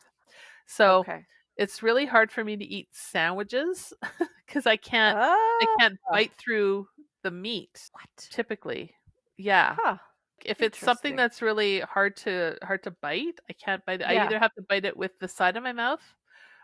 [0.68, 1.26] So okay.
[1.58, 3.92] it's really hard for me to eat sandwiches
[4.50, 5.20] because I can't,
[5.62, 6.90] I Ah, can't bite through
[7.24, 8.30] the meat what?
[8.30, 8.96] typically.
[9.38, 9.78] Yeah.
[9.78, 9.98] Huh.
[10.46, 14.06] if it's something that's really hard to hard to bite i can't bite it.
[14.08, 16.02] I either have to bite it with the side of my mouth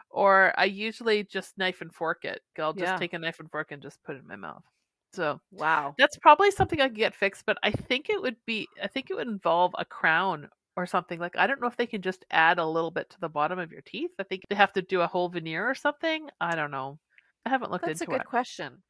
[0.10, 2.42] or i usually just knife and fork it.
[2.60, 2.98] I'll just Yeah.
[2.98, 4.64] take a knife and fork and just put it in my mouth.
[5.14, 5.98] So Wow.
[5.98, 9.10] that's probably something i could get fixed but i think it would be i think
[9.12, 11.20] it would involve a crown or something.
[11.20, 13.60] Like i don't know if they can just add a little bit to the bottom
[13.60, 14.12] of your teeth.
[14.20, 16.30] I think they have to do a whole veneer or something.
[16.42, 17.00] I don't know
[17.46, 18.82] i haven't looked That's a good it question.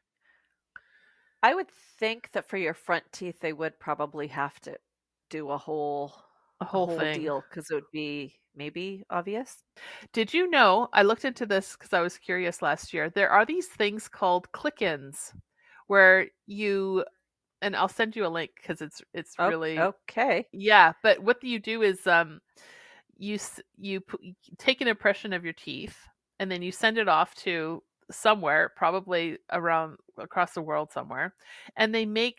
[1.44, 4.78] I would think that for your front teeth they would probably have to
[5.30, 6.14] do a whole
[6.60, 9.58] a whole, thing deal because it would be maybe obvious.
[10.14, 10.88] Did you know?
[10.94, 13.10] I looked into this because I was curious last year.
[13.10, 15.34] There are these things called click-ins,
[15.88, 17.06] where you,
[17.62, 20.48] and I'll send you a link because it's it's Oh, really okay.
[20.52, 20.94] yeah.
[21.04, 22.40] But what you do is um,
[23.18, 23.38] you
[23.78, 25.98] you you take an impression of your teeth
[26.40, 31.34] and then you send it off to somewhere, probably around across the world somewhere,
[31.78, 32.38] and they make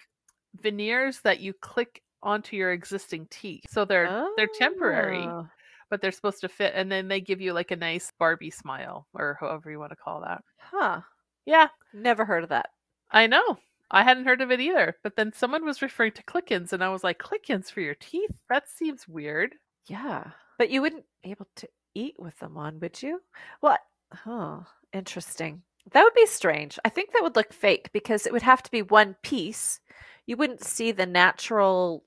[0.60, 3.64] veneers that you click onto your existing teeth.
[3.70, 5.48] So they're they're temporary, Oh.
[5.90, 9.06] but they're supposed to fit and then they give you like a nice Barbie smile
[9.14, 10.42] or however you want to call that.
[10.58, 11.02] Huh.
[11.46, 12.70] Yeah, Never heard of that.
[13.12, 13.58] I know.
[13.90, 14.96] I hadn't heard of it either.
[15.04, 18.40] But then someone was referring to click-ins and I was like, "Click-ins for your teeth?
[18.50, 19.54] That seems weird."
[19.86, 20.32] Yeah.
[20.58, 23.20] But you wouldn't be able to eat with them on, would you?
[23.60, 23.80] What?
[24.12, 24.60] Huh.
[24.92, 25.62] Interesting.
[25.92, 26.78] That would be strange.
[26.84, 29.80] I think that would look fake because it would have to be one piece.
[30.26, 32.04] You wouldn't see the natural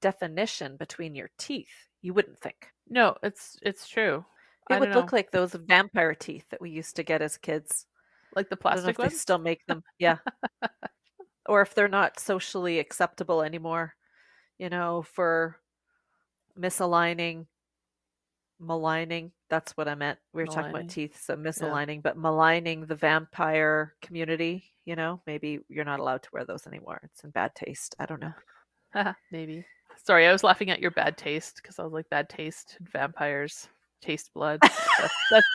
[0.00, 1.88] definition between your teeth.
[2.02, 2.68] You wouldn't think.
[2.88, 4.24] No, it's it's true.
[4.70, 7.86] It would look like those vampire teeth that we used to get as kids.
[8.36, 9.20] like the I don't know plastic if they ones.
[9.20, 9.82] still make them.
[9.98, 10.18] Yeah.
[11.48, 13.94] or if they're not socially acceptable anymore,
[14.58, 15.56] you know, for
[16.58, 17.46] misaligning,
[18.60, 19.32] maligning.
[19.50, 20.18] That's what I meant.
[20.32, 25.60] We were talking about teeth, so misaligning, but maligning the vampire community, you know, maybe
[25.68, 27.00] you're not allowed to wear those anymore.
[27.04, 27.94] It's in bad taste.
[27.98, 28.32] I don't know.
[29.32, 29.64] Maybe.
[30.04, 33.68] Sorry, I was laughing at your bad taste because I was like, bad taste, vampires,
[34.00, 34.60] taste blood.
[34.62, 35.46] That's, that's,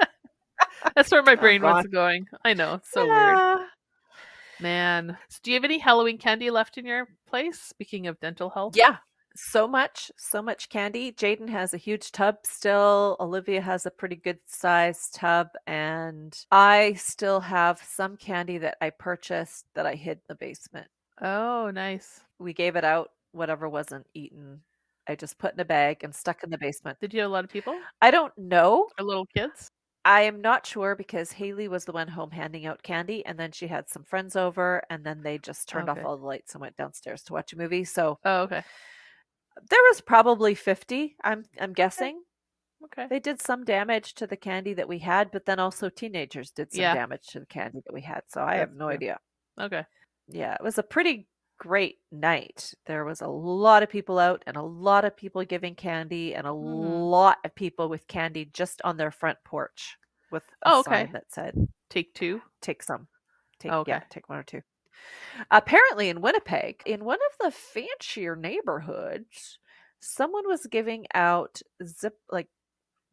[0.94, 2.26] that's where my Oh, brain was going.
[2.44, 2.74] I know.
[2.74, 3.38] It's so weird.
[4.60, 5.16] Man.
[5.28, 7.60] So do you have any Halloween candy left in your place?
[7.60, 8.76] Speaking of dental health.
[8.76, 8.96] Yeah,
[9.40, 11.12] so much, so much candy.
[11.12, 13.16] Jaden has a huge tub still.
[13.20, 15.48] Olivia has a pretty good sized tub.
[15.66, 20.88] And I still have some candy that I purchased that I hid in the basement.
[21.22, 22.20] Oh, nice.
[22.38, 24.60] We gave it out, whatever wasn't eaten.
[25.08, 26.98] I just put in a bag and stuck in the basement.
[27.00, 28.88] Did you have a lot of people I don't know.
[28.98, 29.70] or little kids?
[30.04, 33.52] I am not sure because Haley was the one home handing out candy, and then
[33.52, 36.00] she had some friends over, and then they just turned Okay.
[36.00, 37.84] off all the lights and went downstairs to watch a movie.
[37.84, 38.62] So Oh, okay.
[39.70, 42.22] There was probably 50 i'm i'm guessing
[42.84, 43.08] Okay.
[43.10, 46.72] they did some damage to the candy that we had but then also teenagers did
[46.72, 46.94] some Yeah.
[46.94, 49.18] damage to the candy that we had so i have That's no idea
[49.60, 49.84] Okay.
[50.28, 51.26] yeah it was a pretty
[51.58, 55.74] great night there was a lot of people out and a lot of people giving
[55.74, 57.10] candy and a Mhm.
[57.10, 59.96] lot of people with candy just on their front porch
[60.30, 60.90] with a Oh, okay.
[61.06, 61.54] sign that said
[61.90, 62.40] Take two.
[62.60, 63.08] take some
[63.58, 64.00] take yeah okay.
[64.08, 64.62] take one or two
[65.50, 69.58] apparently in winnipeg in one of the fancier neighborhoods
[70.00, 72.48] someone was giving out zip like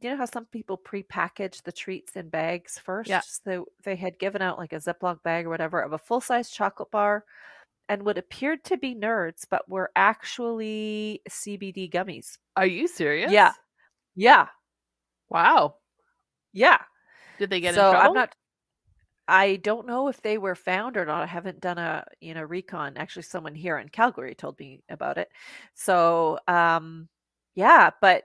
[0.01, 3.21] you know how some people pre-package the treats in bags first Yeah.
[3.25, 6.91] so they had given out like a ziploc bag or whatever of a full-size chocolate
[6.91, 7.23] bar
[7.87, 13.31] and what appeared to be nerds but were actually cbd gummies Are you serious?
[13.31, 13.53] yeah
[14.15, 14.47] yeah
[15.29, 15.75] Wow.
[16.53, 16.79] yeah
[17.39, 18.07] Did they get so in trouble?
[18.09, 18.35] I'm not.
[19.27, 21.21] I don't know if they were found or not.
[21.23, 22.97] I haven't done a you know recon.
[22.97, 25.29] Actually, someone here in Calgary told me about it.
[25.73, 27.09] So um,
[27.55, 28.23] yeah, but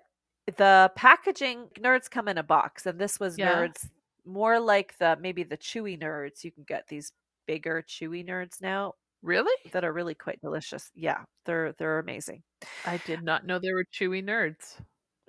[0.56, 3.54] the packaging nerds come in a box, and this was Yeah.
[3.56, 3.88] nerds
[4.26, 6.44] more like the maybe the chewy nerds.
[6.44, 7.12] You can get these
[7.46, 9.52] bigger chewy nerds now Really?
[9.72, 10.90] that are really quite delicious.
[10.94, 12.42] Yeah, they're they're amazing.
[12.84, 14.80] I did not know there were chewy nerds.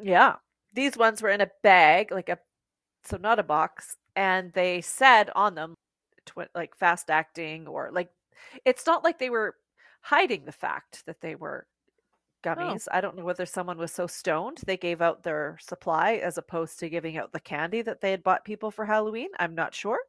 [0.01, 0.35] Yeah.
[0.73, 2.39] These ones were in a bag, like a
[3.05, 5.75] so not a box, and they said on them
[6.25, 8.09] tw- like fast acting or like
[8.65, 9.55] it's not like they were
[10.01, 11.65] hiding the fact that they were
[12.45, 12.49] oh.
[12.49, 12.87] gummies.
[12.91, 16.79] I don't know whether someone was so stoned they gave out their supply as opposed
[16.79, 19.29] to giving out the candy that they had bought people for Halloween.
[19.39, 19.99] I'm not sure.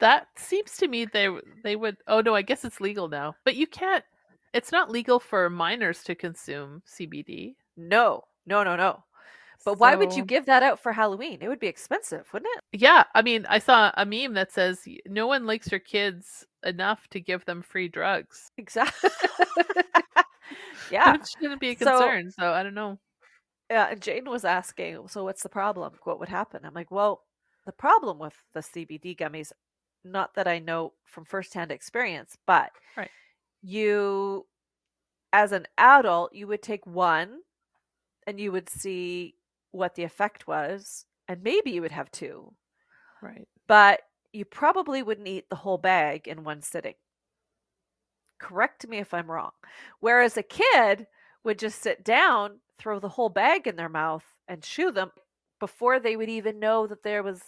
[0.00, 1.28] That seems to me they
[1.62, 1.96] they would.
[2.08, 3.36] Oh no, I guess it's legal now.
[3.44, 4.04] But you can't.
[4.52, 7.54] It's not legal for minors to consume CBD.
[7.76, 8.24] No.
[8.44, 9.04] No, no, no.
[9.64, 11.38] But why would you give that out for Halloween?
[11.40, 12.80] It would be expensive, wouldn't it?
[12.80, 17.06] Yeah, I mean, I saw a meme that says no one likes your kids enough
[17.08, 18.50] to give them free drugs.
[18.58, 19.10] Exactly.
[20.90, 21.14] yeah.
[21.14, 22.30] it shouldn't be a So- concern.
[22.32, 22.98] So, I don't know.
[23.70, 25.92] Yeah, and Jane was asking, so what's the problem?
[26.04, 26.60] What would happen?
[26.64, 27.22] I'm like, well,
[27.64, 29.50] the problem with the CBD gummies,
[30.04, 33.10] not that I know from firsthand experience, but Right.
[33.62, 34.46] you,
[35.32, 37.38] as an adult, you would take one
[38.26, 39.36] and you would see
[39.72, 42.54] what the effect was, and maybe you would have two,
[43.22, 43.48] Right.
[43.66, 46.94] but you probably wouldn't eat the whole bag in one sitting.
[48.38, 49.52] Correct me if I'm wrong.
[50.00, 51.06] Whereas a kid
[51.44, 55.12] would just sit down, throw the whole bag in their mouth, and chew them
[55.60, 57.40] before they would even know that there was,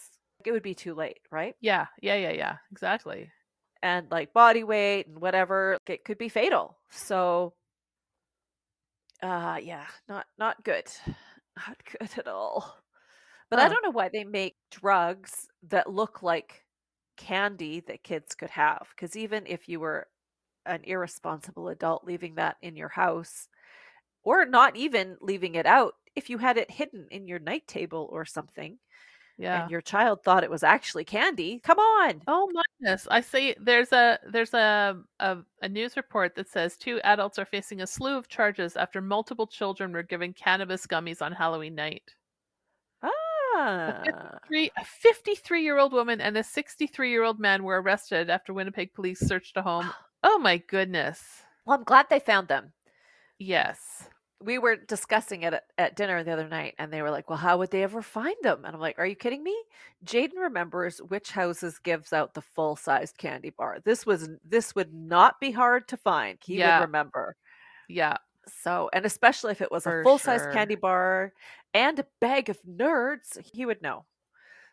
[0.45, 1.57] it would be too late, right?
[1.61, 1.87] Yeah.
[2.01, 2.15] Yeah.
[2.17, 2.31] Yeah.
[2.33, 2.57] Yeah.
[2.71, 3.31] Exactly.
[3.83, 6.79] And like body weight and whatever, it could be fatal.
[6.91, 7.55] So,
[9.23, 10.87] uh, yeah, not not good,
[11.57, 12.79] not good at all.
[13.51, 16.65] But I don't know why they make drugs that look like
[17.17, 18.89] candy that kids could have.
[18.95, 20.09] Because even if you were
[20.67, 23.49] an irresponsible adult leaving that in your house,
[24.25, 28.09] or not even leaving it out, if you had it hidden in your night table
[28.13, 28.79] or something,
[29.37, 29.63] Yeah.
[29.63, 31.59] and your child thought it was actually candy.
[31.65, 32.23] Come on.
[32.29, 33.09] Oh my goodness!
[33.11, 33.55] I see.
[33.61, 37.87] There's a there's a, a a news report that says two adults are facing a
[37.87, 42.15] slew of charges after multiple children were given cannabis gummies on Halloween night.
[43.03, 44.03] Ah.
[44.53, 48.93] A 53 year old woman and a 63 year old man were arrested after Winnipeg
[48.95, 49.91] police searched a home.
[50.27, 51.43] Oh my goodness!
[51.67, 52.73] Well, I'm glad they found them.
[53.39, 54.09] Yes.
[54.45, 57.39] We were discussing it at, at dinner the other night, and they were like, "Well,
[57.39, 59.57] how would they ever find them?" And I'm like, "Are you kidding me?"
[60.05, 63.79] Jaden remembers which houses gives out the full sized candy bar.
[63.85, 66.39] This was this would not be hard to find.
[66.45, 66.79] He Yeah.
[66.81, 67.37] would remember.
[67.89, 68.17] Yeah.
[68.47, 70.53] So, and especially if it was For a full size sure.
[70.53, 71.33] candy bar
[71.73, 74.05] and a bag of nerds, he would know.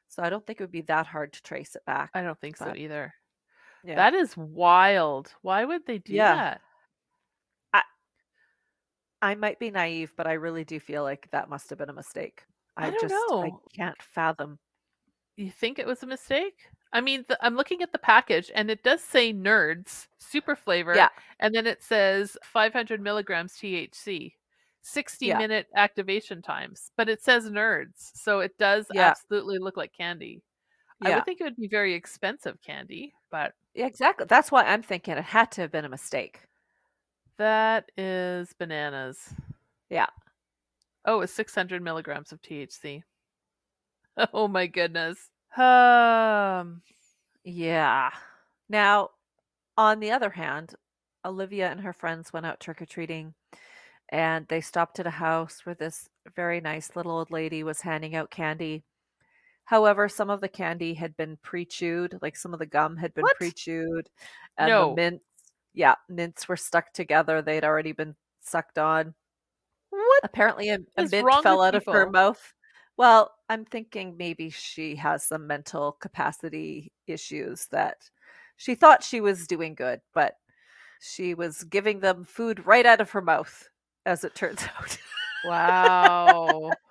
[0.10, 2.12] So I don't think it would be that hard to trace it back.
[2.14, 3.14] I don't think so either.
[3.84, 3.96] Yeah.
[3.96, 5.34] That is wild.
[5.42, 6.36] Why would they do Yeah.
[6.36, 6.62] that?
[9.22, 11.94] I might be naive, but I really do feel like that must have been a
[11.94, 12.46] mistake.
[12.82, 14.60] I I, don't just I can't fathom.
[15.36, 16.70] You think it was a mistake?
[16.94, 21.08] I mean, the, I'm looking at the package and it does say nerds, super flavor.
[21.08, 21.10] Yeah.
[21.40, 24.36] And then it says 500 milligrams THC,
[24.82, 25.34] 60 Yeah.
[25.34, 28.12] minute activation times, but it says nerds.
[28.16, 29.16] So it does Yeah.
[29.16, 30.44] absolutely look like candy.
[31.04, 34.26] I would think it would be very expensive candy, but Yeah, exactly.
[34.28, 36.48] That's why I'm thinking it had to have been a mistake.
[37.42, 39.34] That is bananas.
[39.90, 40.08] Yeah.
[41.06, 43.04] Oh, it's 600 milligrams of THC.
[44.34, 45.30] Oh my goodness.
[45.58, 46.82] Um,
[47.44, 48.12] Yeah.
[48.70, 49.12] Now,
[49.78, 50.76] on the other hand,
[51.26, 53.34] Olivia and her friends went out trick or treating
[54.10, 58.16] and they stopped at a house where this very nice little old lady was handing
[58.16, 58.84] out candy.
[59.66, 63.14] However, some of the candy had been pre chewed, like some of the gum had
[63.14, 64.10] been pre chewed,
[64.58, 64.90] and No.
[64.92, 65.26] the mints,
[65.74, 67.42] yeah, mints were stuck together.
[67.42, 69.14] They'd already been sucked on.
[69.90, 70.22] what?
[70.24, 72.54] Apparently, a, a mint fell out of her mouth.
[72.98, 78.10] Well, I'm thinking maybe she has some mental capacity issues that
[78.58, 80.36] she thought she was doing good, but
[81.02, 83.70] she was giving them food right out of her mouth,
[84.06, 84.98] as it turns out.
[85.46, 86.72] Wow.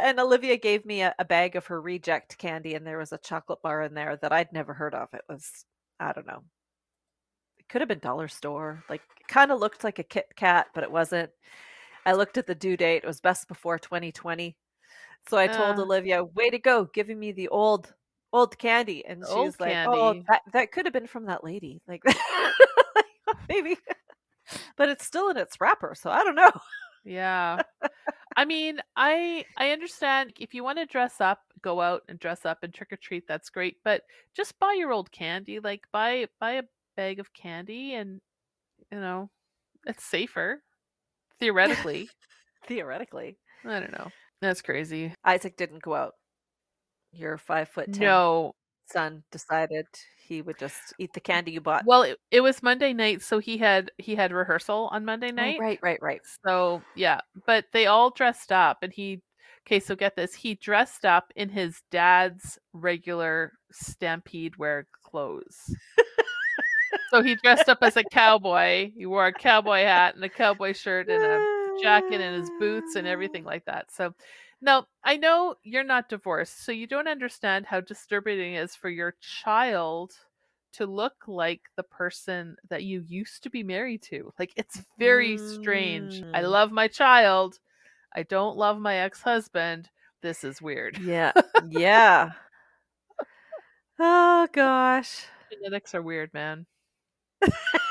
[0.00, 3.18] And Olivia gave me a, a bag of her reject candy, and there was a
[3.18, 5.08] chocolate bar in there that I'd never heard of.
[5.12, 5.64] It was,
[6.00, 6.44] I don't know,
[7.58, 8.84] it could have been dollar store.
[8.88, 11.30] Like, it kind of looked like a Kit Kat, but it wasn't.
[12.06, 14.56] I looked at the due date; it was best before 2020.
[15.28, 15.80] So I told Uh.
[15.80, 17.94] Olivia, "Way to go, giving me the old,
[18.32, 21.82] old candy." And she's old like, "Oh, that that could have been from that lady,
[21.88, 22.02] like
[23.50, 23.78] maybe."
[24.76, 26.52] But it's still in its wrapper, so I don't know.
[27.04, 27.60] Yeah.
[28.36, 32.44] I mean, I I understand if you want to dress up, go out and dress
[32.44, 33.76] up and trick or treat, that's great.
[33.84, 34.02] But
[34.34, 35.58] just buy your old candy.
[35.60, 36.62] Like buy buy a
[36.96, 38.20] bag of candy and
[38.92, 39.30] you know,
[39.86, 40.62] it's safer.
[41.40, 42.08] Theoretically.
[42.66, 44.08] Theoretically, I don't know.
[44.42, 45.14] That's crazy.
[45.24, 46.14] Isaac didn't go out.
[47.12, 48.54] Your five foot ten No.
[48.90, 49.86] son decided
[50.26, 51.84] he would just eat the candy you bought.
[51.86, 55.34] Well, it, it was Monday night, so he had he had rehearsal on Monday Oh,
[55.34, 55.58] night.
[55.60, 56.20] right, right, right.
[56.46, 59.20] So yeah, but they all dressed up, and he.
[59.66, 60.32] Okay, so get this.
[60.32, 65.56] He dressed up in his dad's regular Stampede wear clothes.
[67.10, 68.92] so he dressed up as a cowboy.
[68.96, 72.94] He wore a cowboy hat and a cowboy shirt and a jacket and his boots
[72.94, 73.90] and everything like that.
[73.90, 74.14] So
[74.60, 78.88] now I know you're not divorced, so you don't understand how disturbing it is for
[78.90, 80.12] your child
[80.74, 84.32] to look like the person that you used to be married to.
[84.38, 86.24] Like it's very strange.
[86.34, 86.50] I Mm.
[86.50, 87.58] love my child.
[88.14, 89.90] I don't love my ex-husband.
[90.22, 90.98] This is weird.
[90.98, 92.32] Yeah, yeah.
[93.98, 95.26] Oh gosh.
[95.50, 96.66] Genetics are weird, man.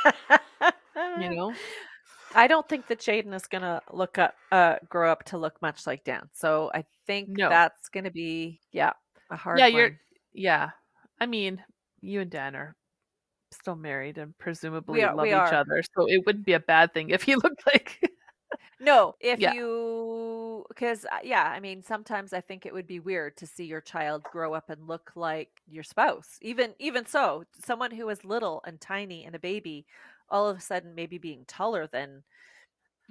[1.15, 1.59] You know?
[2.35, 5.87] I don't think that Jaden is gonna look up, uh, grow up to look much
[5.87, 6.29] like Dan.
[6.33, 7.49] So I think No.
[7.49, 8.93] that's gonna be, yeah,
[9.29, 9.73] a hard yeah, one.
[9.73, 9.99] you're
[10.33, 10.69] yeah.
[11.19, 11.63] I mean,
[12.01, 12.75] you and Dan are
[13.51, 15.53] still married and presumably are- love each are.
[15.53, 15.81] other.
[15.97, 17.99] So it wouldn't be a bad thing if he looked like
[18.81, 19.53] No, if Yeah.
[19.53, 23.79] you, because yeah, I mean, sometimes I think it would be weird to see your
[23.81, 26.37] child grow up and look like your spouse.
[26.41, 29.85] Even, even so, someone who is little and tiny and a baby,
[30.29, 32.23] all of a sudden maybe being taller than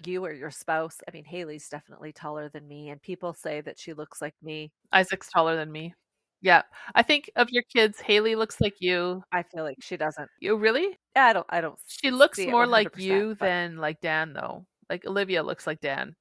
[0.05, 0.99] you or your spouse.
[1.07, 4.73] I mean, Haley's definitely taller than me, and people say that she looks like me.
[4.93, 5.95] Isaac's taller than me.
[6.41, 6.63] Yeah.
[6.95, 9.23] I think of your kids, Haley looks like you.
[9.33, 10.29] I feel like she doesn't.
[10.41, 10.99] You really?
[11.17, 11.47] Yeah, I don't.
[11.49, 11.79] I don't.
[11.87, 14.67] She looks more like you but- than like Dan though.
[14.91, 16.15] Like Olivia looks like Dan.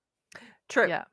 [0.69, 0.87] True.
[0.87, 1.03] Yeah.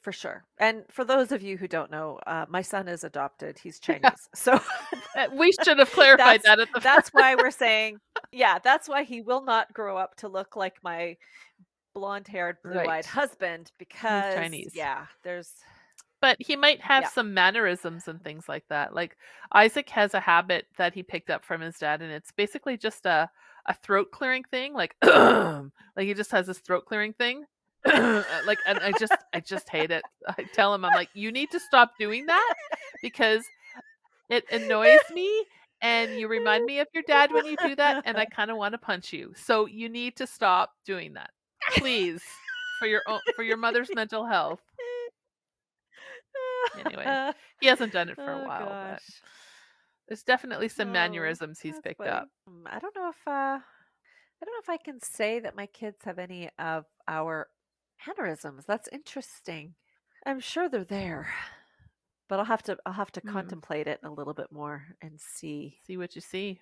[0.00, 0.44] For sure.
[0.58, 3.58] And for those of you who don't know, uh, my son is adopted.
[3.58, 4.60] He's Chinese, so
[5.16, 7.98] Uh, We should have clarified that at the that's why we're saying,
[8.32, 11.16] yeah, that's why he will not grow up to look like my
[11.94, 14.72] blonde-haired, blue-eyed husband because Chinese.
[14.74, 15.52] yeah, there's
[16.20, 17.08] But he might have Yeah.
[17.10, 18.94] some mannerisms and things like that.
[18.94, 19.16] Like
[19.52, 23.06] Isaac has a habit that he picked up from his dad, and it's basically just
[23.06, 23.30] a
[23.66, 24.72] a throat clearing thing.
[24.74, 27.44] Like like he just has this throat clearing thing.
[28.46, 30.02] like and I just I just hate it.
[30.28, 32.54] I tell him I'm like you need to stop doing that
[33.02, 33.44] because
[34.28, 35.44] it annoys me
[35.80, 38.56] and you remind me of your dad when you do that and I kind of
[38.56, 39.32] want to punch you.
[39.36, 41.30] So you need to stop doing that.
[41.76, 42.22] Please
[42.78, 44.60] for your own for your mother's mental health.
[46.78, 49.02] Anyway, He hasn't done it for a Oh, while, but
[50.06, 52.10] there's definitely some Oh, mannerisms he's picked funny.
[52.10, 52.28] up.
[52.48, 53.58] Mm, I don't know if uh
[54.40, 57.48] I don't know if I can say that my kids have any of our
[58.06, 58.66] mannerisms.
[58.66, 59.74] That's interesting.
[60.24, 61.28] I'm sure they're there.
[62.28, 63.30] But I'll have to I'll have to Hmm.
[63.30, 66.60] contemplate it a little bit more and see See what you see.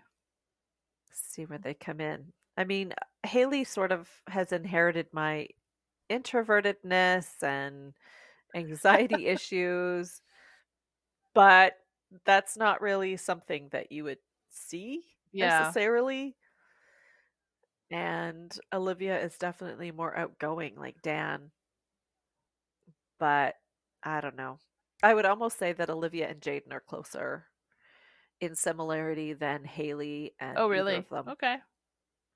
[1.12, 2.32] see where they come in.
[2.57, 2.93] I mean,
[3.24, 5.49] Haley sort of has inherited my
[6.11, 7.95] introvertedness and
[8.55, 10.22] anxiety issues,
[11.34, 11.78] but
[12.24, 14.18] that's not really something that you would
[14.49, 15.74] see Yeah.
[15.74, 16.37] necessarily.
[17.91, 21.51] And Olivia is definitely more outgoing, like Dan.
[23.18, 23.55] But
[24.03, 24.59] I don't know.
[25.03, 27.47] I would almost say that Olivia and Jaden are closer
[28.41, 30.97] in similarity than Haley and Oh, really?
[30.97, 31.28] of them.
[31.28, 31.57] Okay.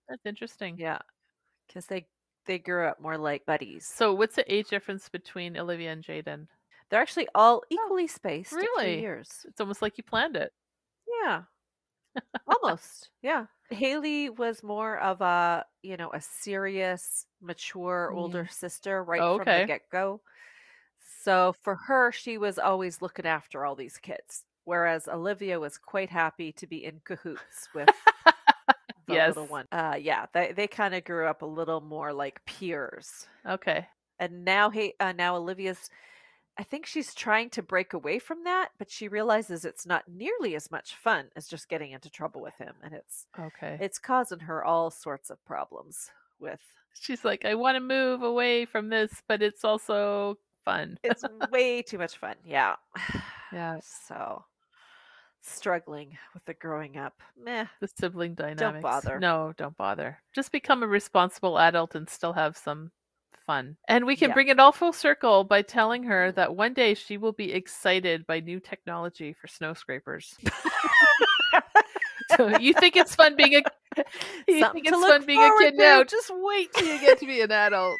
[0.08, 0.76] That's interesting.
[0.78, 0.98] Yeah,
[1.66, 2.06] because they
[2.46, 3.86] they grew up more like buddies.
[3.86, 6.48] So, what's the age difference between Olivia and Jaden?
[6.90, 8.52] They're actually all oh, equally spaced.
[8.52, 9.00] at three Oh, really?
[9.00, 9.46] years.
[9.48, 10.52] It's almost like you planned it.
[11.22, 11.42] Yeah.
[12.46, 13.10] Almost.
[13.22, 13.46] Yeah.
[13.70, 19.42] Haley was more of a, you know, a serious, mature older sister right Oh, from
[19.42, 19.60] okay.
[19.62, 20.20] the get-go.
[21.22, 24.44] So for her, she was always looking after all these kids.
[24.64, 27.88] Whereas Olivia was quite happy to be in cahoots with
[29.06, 29.66] the little one.
[29.72, 33.26] Uh yeah, they they kind of grew up a little more like peers.
[33.46, 33.86] Okay.
[34.18, 35.90] And now hey uh, now Olivia's
[36.60, 40.54] I think she's trying to break away from that, but she realizes it's not nearly
[40.56, 43.78] as much fun as just getting into trouble with him and it's Okay.
[43.80, 46.60] it's causing her all sorts of problems with
[47.00, 50.36] She's like, I want to move away from this, but it's also
[50.66, 50.98] fun.
[51.02, 52.34] it's way too much fun.
[52.44, 52.76] Yeah.
[53.52, 53.80] Yeah.
[53.82, 54.44] So
[55.40, 57.14] struggling with the growing up.
[57.42, 57.64] Meh.
[57.80, 58.60] The sibling dynamics.
[58.60, 59.18] Don't bother.
[59.18, 60.18] No, don't bother.
[60.34, 62.90] Just become a responsible adult and still have some
[63.50, 63.76] fun.
[63.88, 64.34] And we can Yeah.
[64.34, 66.34] bring it all full circle by telling her mm.
[66.36, 70.36] that one day she will be excited by new technology for snow scrapers.
[72.36, 73.62] so you think it's fun being a
[74.46, 76.04] you Something think it's fun being a kid now.
[76.04, 77.98] Just wait till you get to be an adult.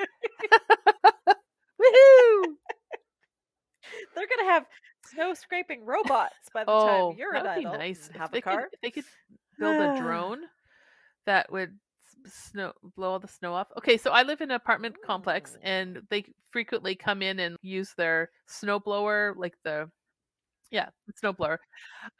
[1.28, 2.54] Woohoo!
[4.14, 4.64] They're gonna have
[5.12, 8.08] snow scraping robots by the Oh, time you're that an would be adult nice.
[8.08, 8.62] If have they a car.
[8.62, 9.04] Could, if they could
[9.58, 10.38] build a drone
[11.26, 11.78] that would
[12.26, 13.68] snow blow all the snow off.
[13.78, 17.92] Okay, so I live in an apartment complex, and they frequently come in and use
[17.96, 19.90] their snow blower, like the
[20.70, 21.58] yeah, the snow blower.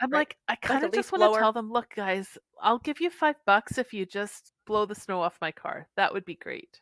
[0.00, 0.18] I'm Right.
[0.20, 3.36] like, I kind of just want to tell them, look, guys, I'll give you five
[3.46, 5.86] bucks if you just blow the snow off my car.
[5.96, 6.80] That would be great.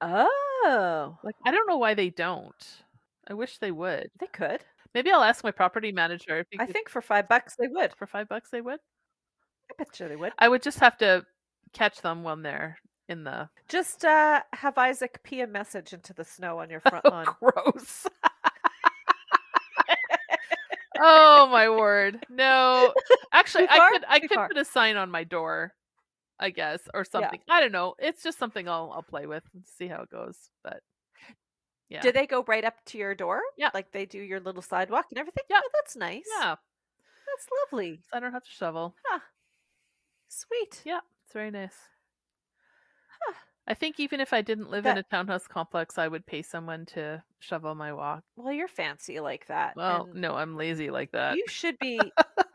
[0.00, 2.82] Oh, Like, I don't know why they don't.
[3.28, 4.10] I wish they would.
[4.18, 4.60] they could.
[4.92, 7.92] Maybe I'll ask my property manager if I think for five bucks they would.
[7.96, 8.80] for five bucks they would.
[9.70, 10.32] I bet you they would.
[10.38, 11.24] I would just have to
[11.74, 16.24] catch them when they're in the Just uh, have Isaac pee a message into the
[16.24, 17.26] snow on your front oh, lawn.
[17.40, 18.06] gross.
[20.98, 22.24] oh my word.
[22.30, 22.92] No.
[23.32, 24.48] Actually I could I Too could far.
[24.48, 25.72] put a sign on my door,
[26.38, 27.40] I guess, or something.
[27.48, 27.94] I don't know.
[27.98, 30.38] It's just something I'll I'll play with and see how it goes.
[30.62, 30.80] But
[31.90, 32.00] yeah.
[32.00, 33.40] Do they go right up to your door?
[33.58, 33.70] Yeah.
[33.74, 35.44] Like they do your little sidewalk and everything?
[35.50, 35.60] Yeah.
[35.62, 36.24] Oh, that's nice.
[36.40, 36.54] yeah.
[37.26, 38.00] That's lovely.
[38.12, 38.94] I don't have to shovel.
[40.28, 40.82] Sweet.
[40.84, 41.00] Yeah,
[41.34, 41.76] very nice.
[43.26, 43.34] Huh.
[43.66, 46.86] I think even if I didn't live in a townhouse complex, I would pay someone
[46.94, 48.22] to shovel my walk.
[48.36, 49.74] Well, you're fancy like that.
[49.76, 51.36] Well, no, I'm lazy like that.
[51.36, 52.00] You should be.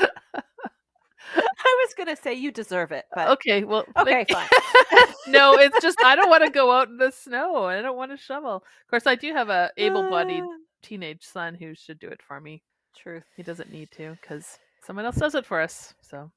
[0.00, 4.48] I was going to say you deserve it, but Okay, well, Okay, like- fine.
[5.26, 7.64] no, it's just I don't want to go out in the snow.
[7.64, 8.56] I don't want to shovel.
[8.56, 12.40] Of course, I do have a able-bodied Ah, teenage son who should do it for
[12.40, 12.62] me.
[12.96, 13.24] Truth.
[13.36, 15.94] He doesn't need to because someone else does it for us.
[16.02, 16.30] So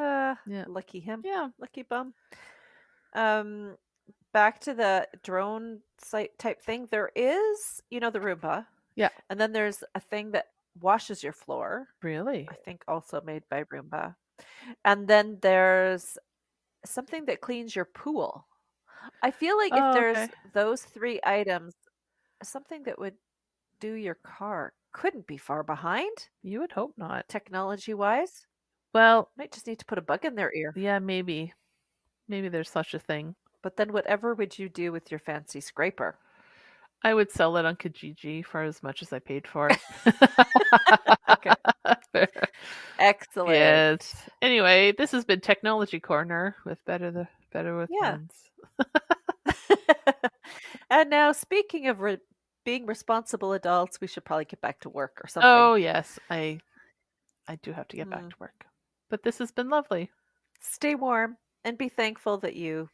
[0.00, 0.64] Uh, Yeah.
[0.68, 1.22] Lucky him.
[1.24, 2.14] yeah, Lucky bum.
[3.14, 3.76] Um,
[4.32, 6.86] back to the drone site type thing.
[6.90, 8.66] There is, you know, the Roomba.
[8.94, 9.08] Yeah.
[9.30, 10.46] And then there's a thing that
[10.80, 11.88] washes your floor.
[12.02, 12.46] really.
[12.50, 14.14] I think also made by Roomba.
[14.84, 16.16] And then there's
[16.84, 18.46] something that cleans your pool.
[19.22, 20.32] I feel like Oh, if there's okay.
[20.52, 21.74] those three items,
[22.42, 23.14] something that would
[23.80, 27.28] do your car couldn't be far behind You would hope not.
[27.28, 28.46] technology wise.
[28.94, 30.72] Well, Might just need to put a bug in their ear.
[30.76, 31.52] yeah, maybe.
[32.28, 33.34] Maybe there's such a thing.
[33.62, 36.16] But then, whatever would you do with your fancy scraper?
[37.04, 39.78] I would sell it on Kijiji for as much as I paid for it.
[41.30, 41.52] Okay.
[42.98, 43.50] Excellent.
[43.54, 44.28] yes.
[44.42, 48.16] Anyway, this has been Technology Corner with Better the Better with Yeah.
[48.16, 48.34] Friends.
[50.90, 52.18] and now, speaking of re-
[52.64, 55.48] being responsible adults, we should probably get back to work or something.
[55.50, 56.58] Oh yes, I
[57.46, 58.30] I do have to get back Mm.
[58.30, 58.64] to work.
[59.10, 60.10] But this has been lovely.
[60.60, 62.88] Stay warm and be thankful that you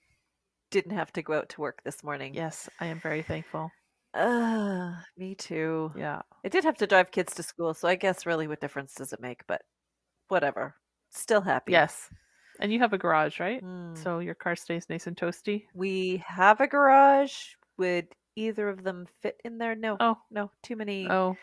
[0.70, 2.34] didn't have to go out to work this morning.
[2.34, 3.70] Yes, I am very thankful.
[4.12, 5.92] Uh, me too.
[5.96, 6.22] Yeah.
[6.44, 9.12] I did have to drive kids to school, so I guess really what difference does
[9.12, 9.40] it make?
[9.48, 9.62] But
[10.28, 10.76] whatever.
[11.10, 11.72] Still happy.
[11.72, 12.08] Yes.
[12.60, 13.62] And you have a garage, right?
[13.62, 14.00] Mm.
[14.00, 15.64] So your car stays nice and toasty.
[15.74, 17.34] we have a garage.
[17.78, 18.06] Would
[18.36, 19.74] either of them fit in there?
[19.74, 19.96] No.
[19.98, 20.18] Oh.
[20.30, 21.36] No, too many Oh,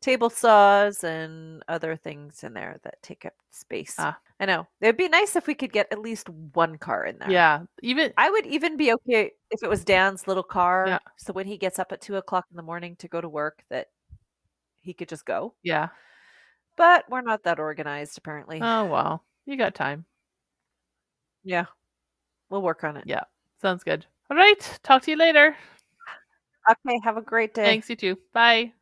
[0.00, 3.94] table saws and other things in there that take up space.
[3.98, 4.18] Ah.
[4.38, 4.66] I know.
[4.82, 7.30] It'd be nice if we could get at least one car in there.
[7.30, 7.62] yeah.
[7.82, 10.84] Even I would even be okay if it was Dan's little car.
[10.88, 10.98] Yeah.
[11.16, 13.64] So when he gets up at two o'clock in the morning to go to work,
[13.70, 13.86] that
[14.82, 15.54] he could just go.
[15.62, 15.88] yeah.
[16.76, 18.60] But we're not that organized, apparently.
[18.62, 20.04] Oh well, you got time.
[21.42, 21.64] yeah.
[22.50, 23.04] We'll work on it.
[23.06, 23.24] Yeah.
[23.62, 24.04] Sounds good.
[24.30, 24.78] All right.
[24.82, 25.56] Talk to you later.
[26.70, 27.00] Okay.
[27.02, 27.64] Have a great day.
[27.64, 27.88] Thanks.
[27.88, 28.18] You too.
[28.34, 28.72] Bye.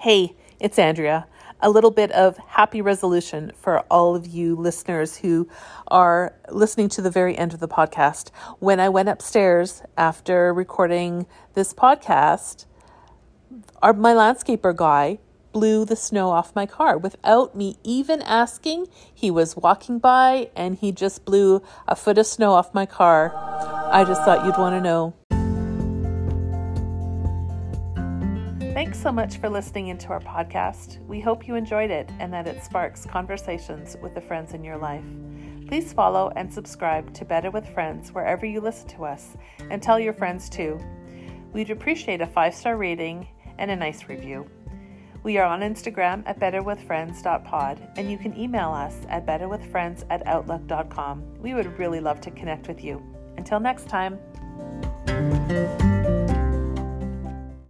[0.00, 1.26] Hey, it's Andrea.
[1.60, 5.46] A little bit of happy resolution for all of you listeners who
[5.88, 8.30] are listening to the very end of the podcast.
[8.60, 12.64] When I went upstairs after recording this podcast,
[13.82, 15.18] our, my landscaper guy
[15.52, 18.86] blew the snow off my car without me even asking.
[19.12, 23.34] He was walking by and he just blew a foot of snow off my car.
[23.92, 25.19] I just thought you'd want to know.
[28.72, 31.04] Thanks so much for listening into our podcast.
[31.06, 34.78] We hope you enjoyed it and that it sparks conversations with the friends in your
[34.78, 35.04] life.
[35.66, 39.36] Please follow and subscribe to Better with Friends wherever you listen to us
[39.70, 40.78] and tell your friends too.
[41.52, 43.26] We'd appreciate a five star rating
[43.58, 44.48] and a nice review.
[45.24, 51.40] We are on Instagram at betterwithfriends.pod and you can email us at betterwithfriends at outlook.com.
[51.40, 53.02] We would really love to connect with you.
[53.36, 54.18] Until next time.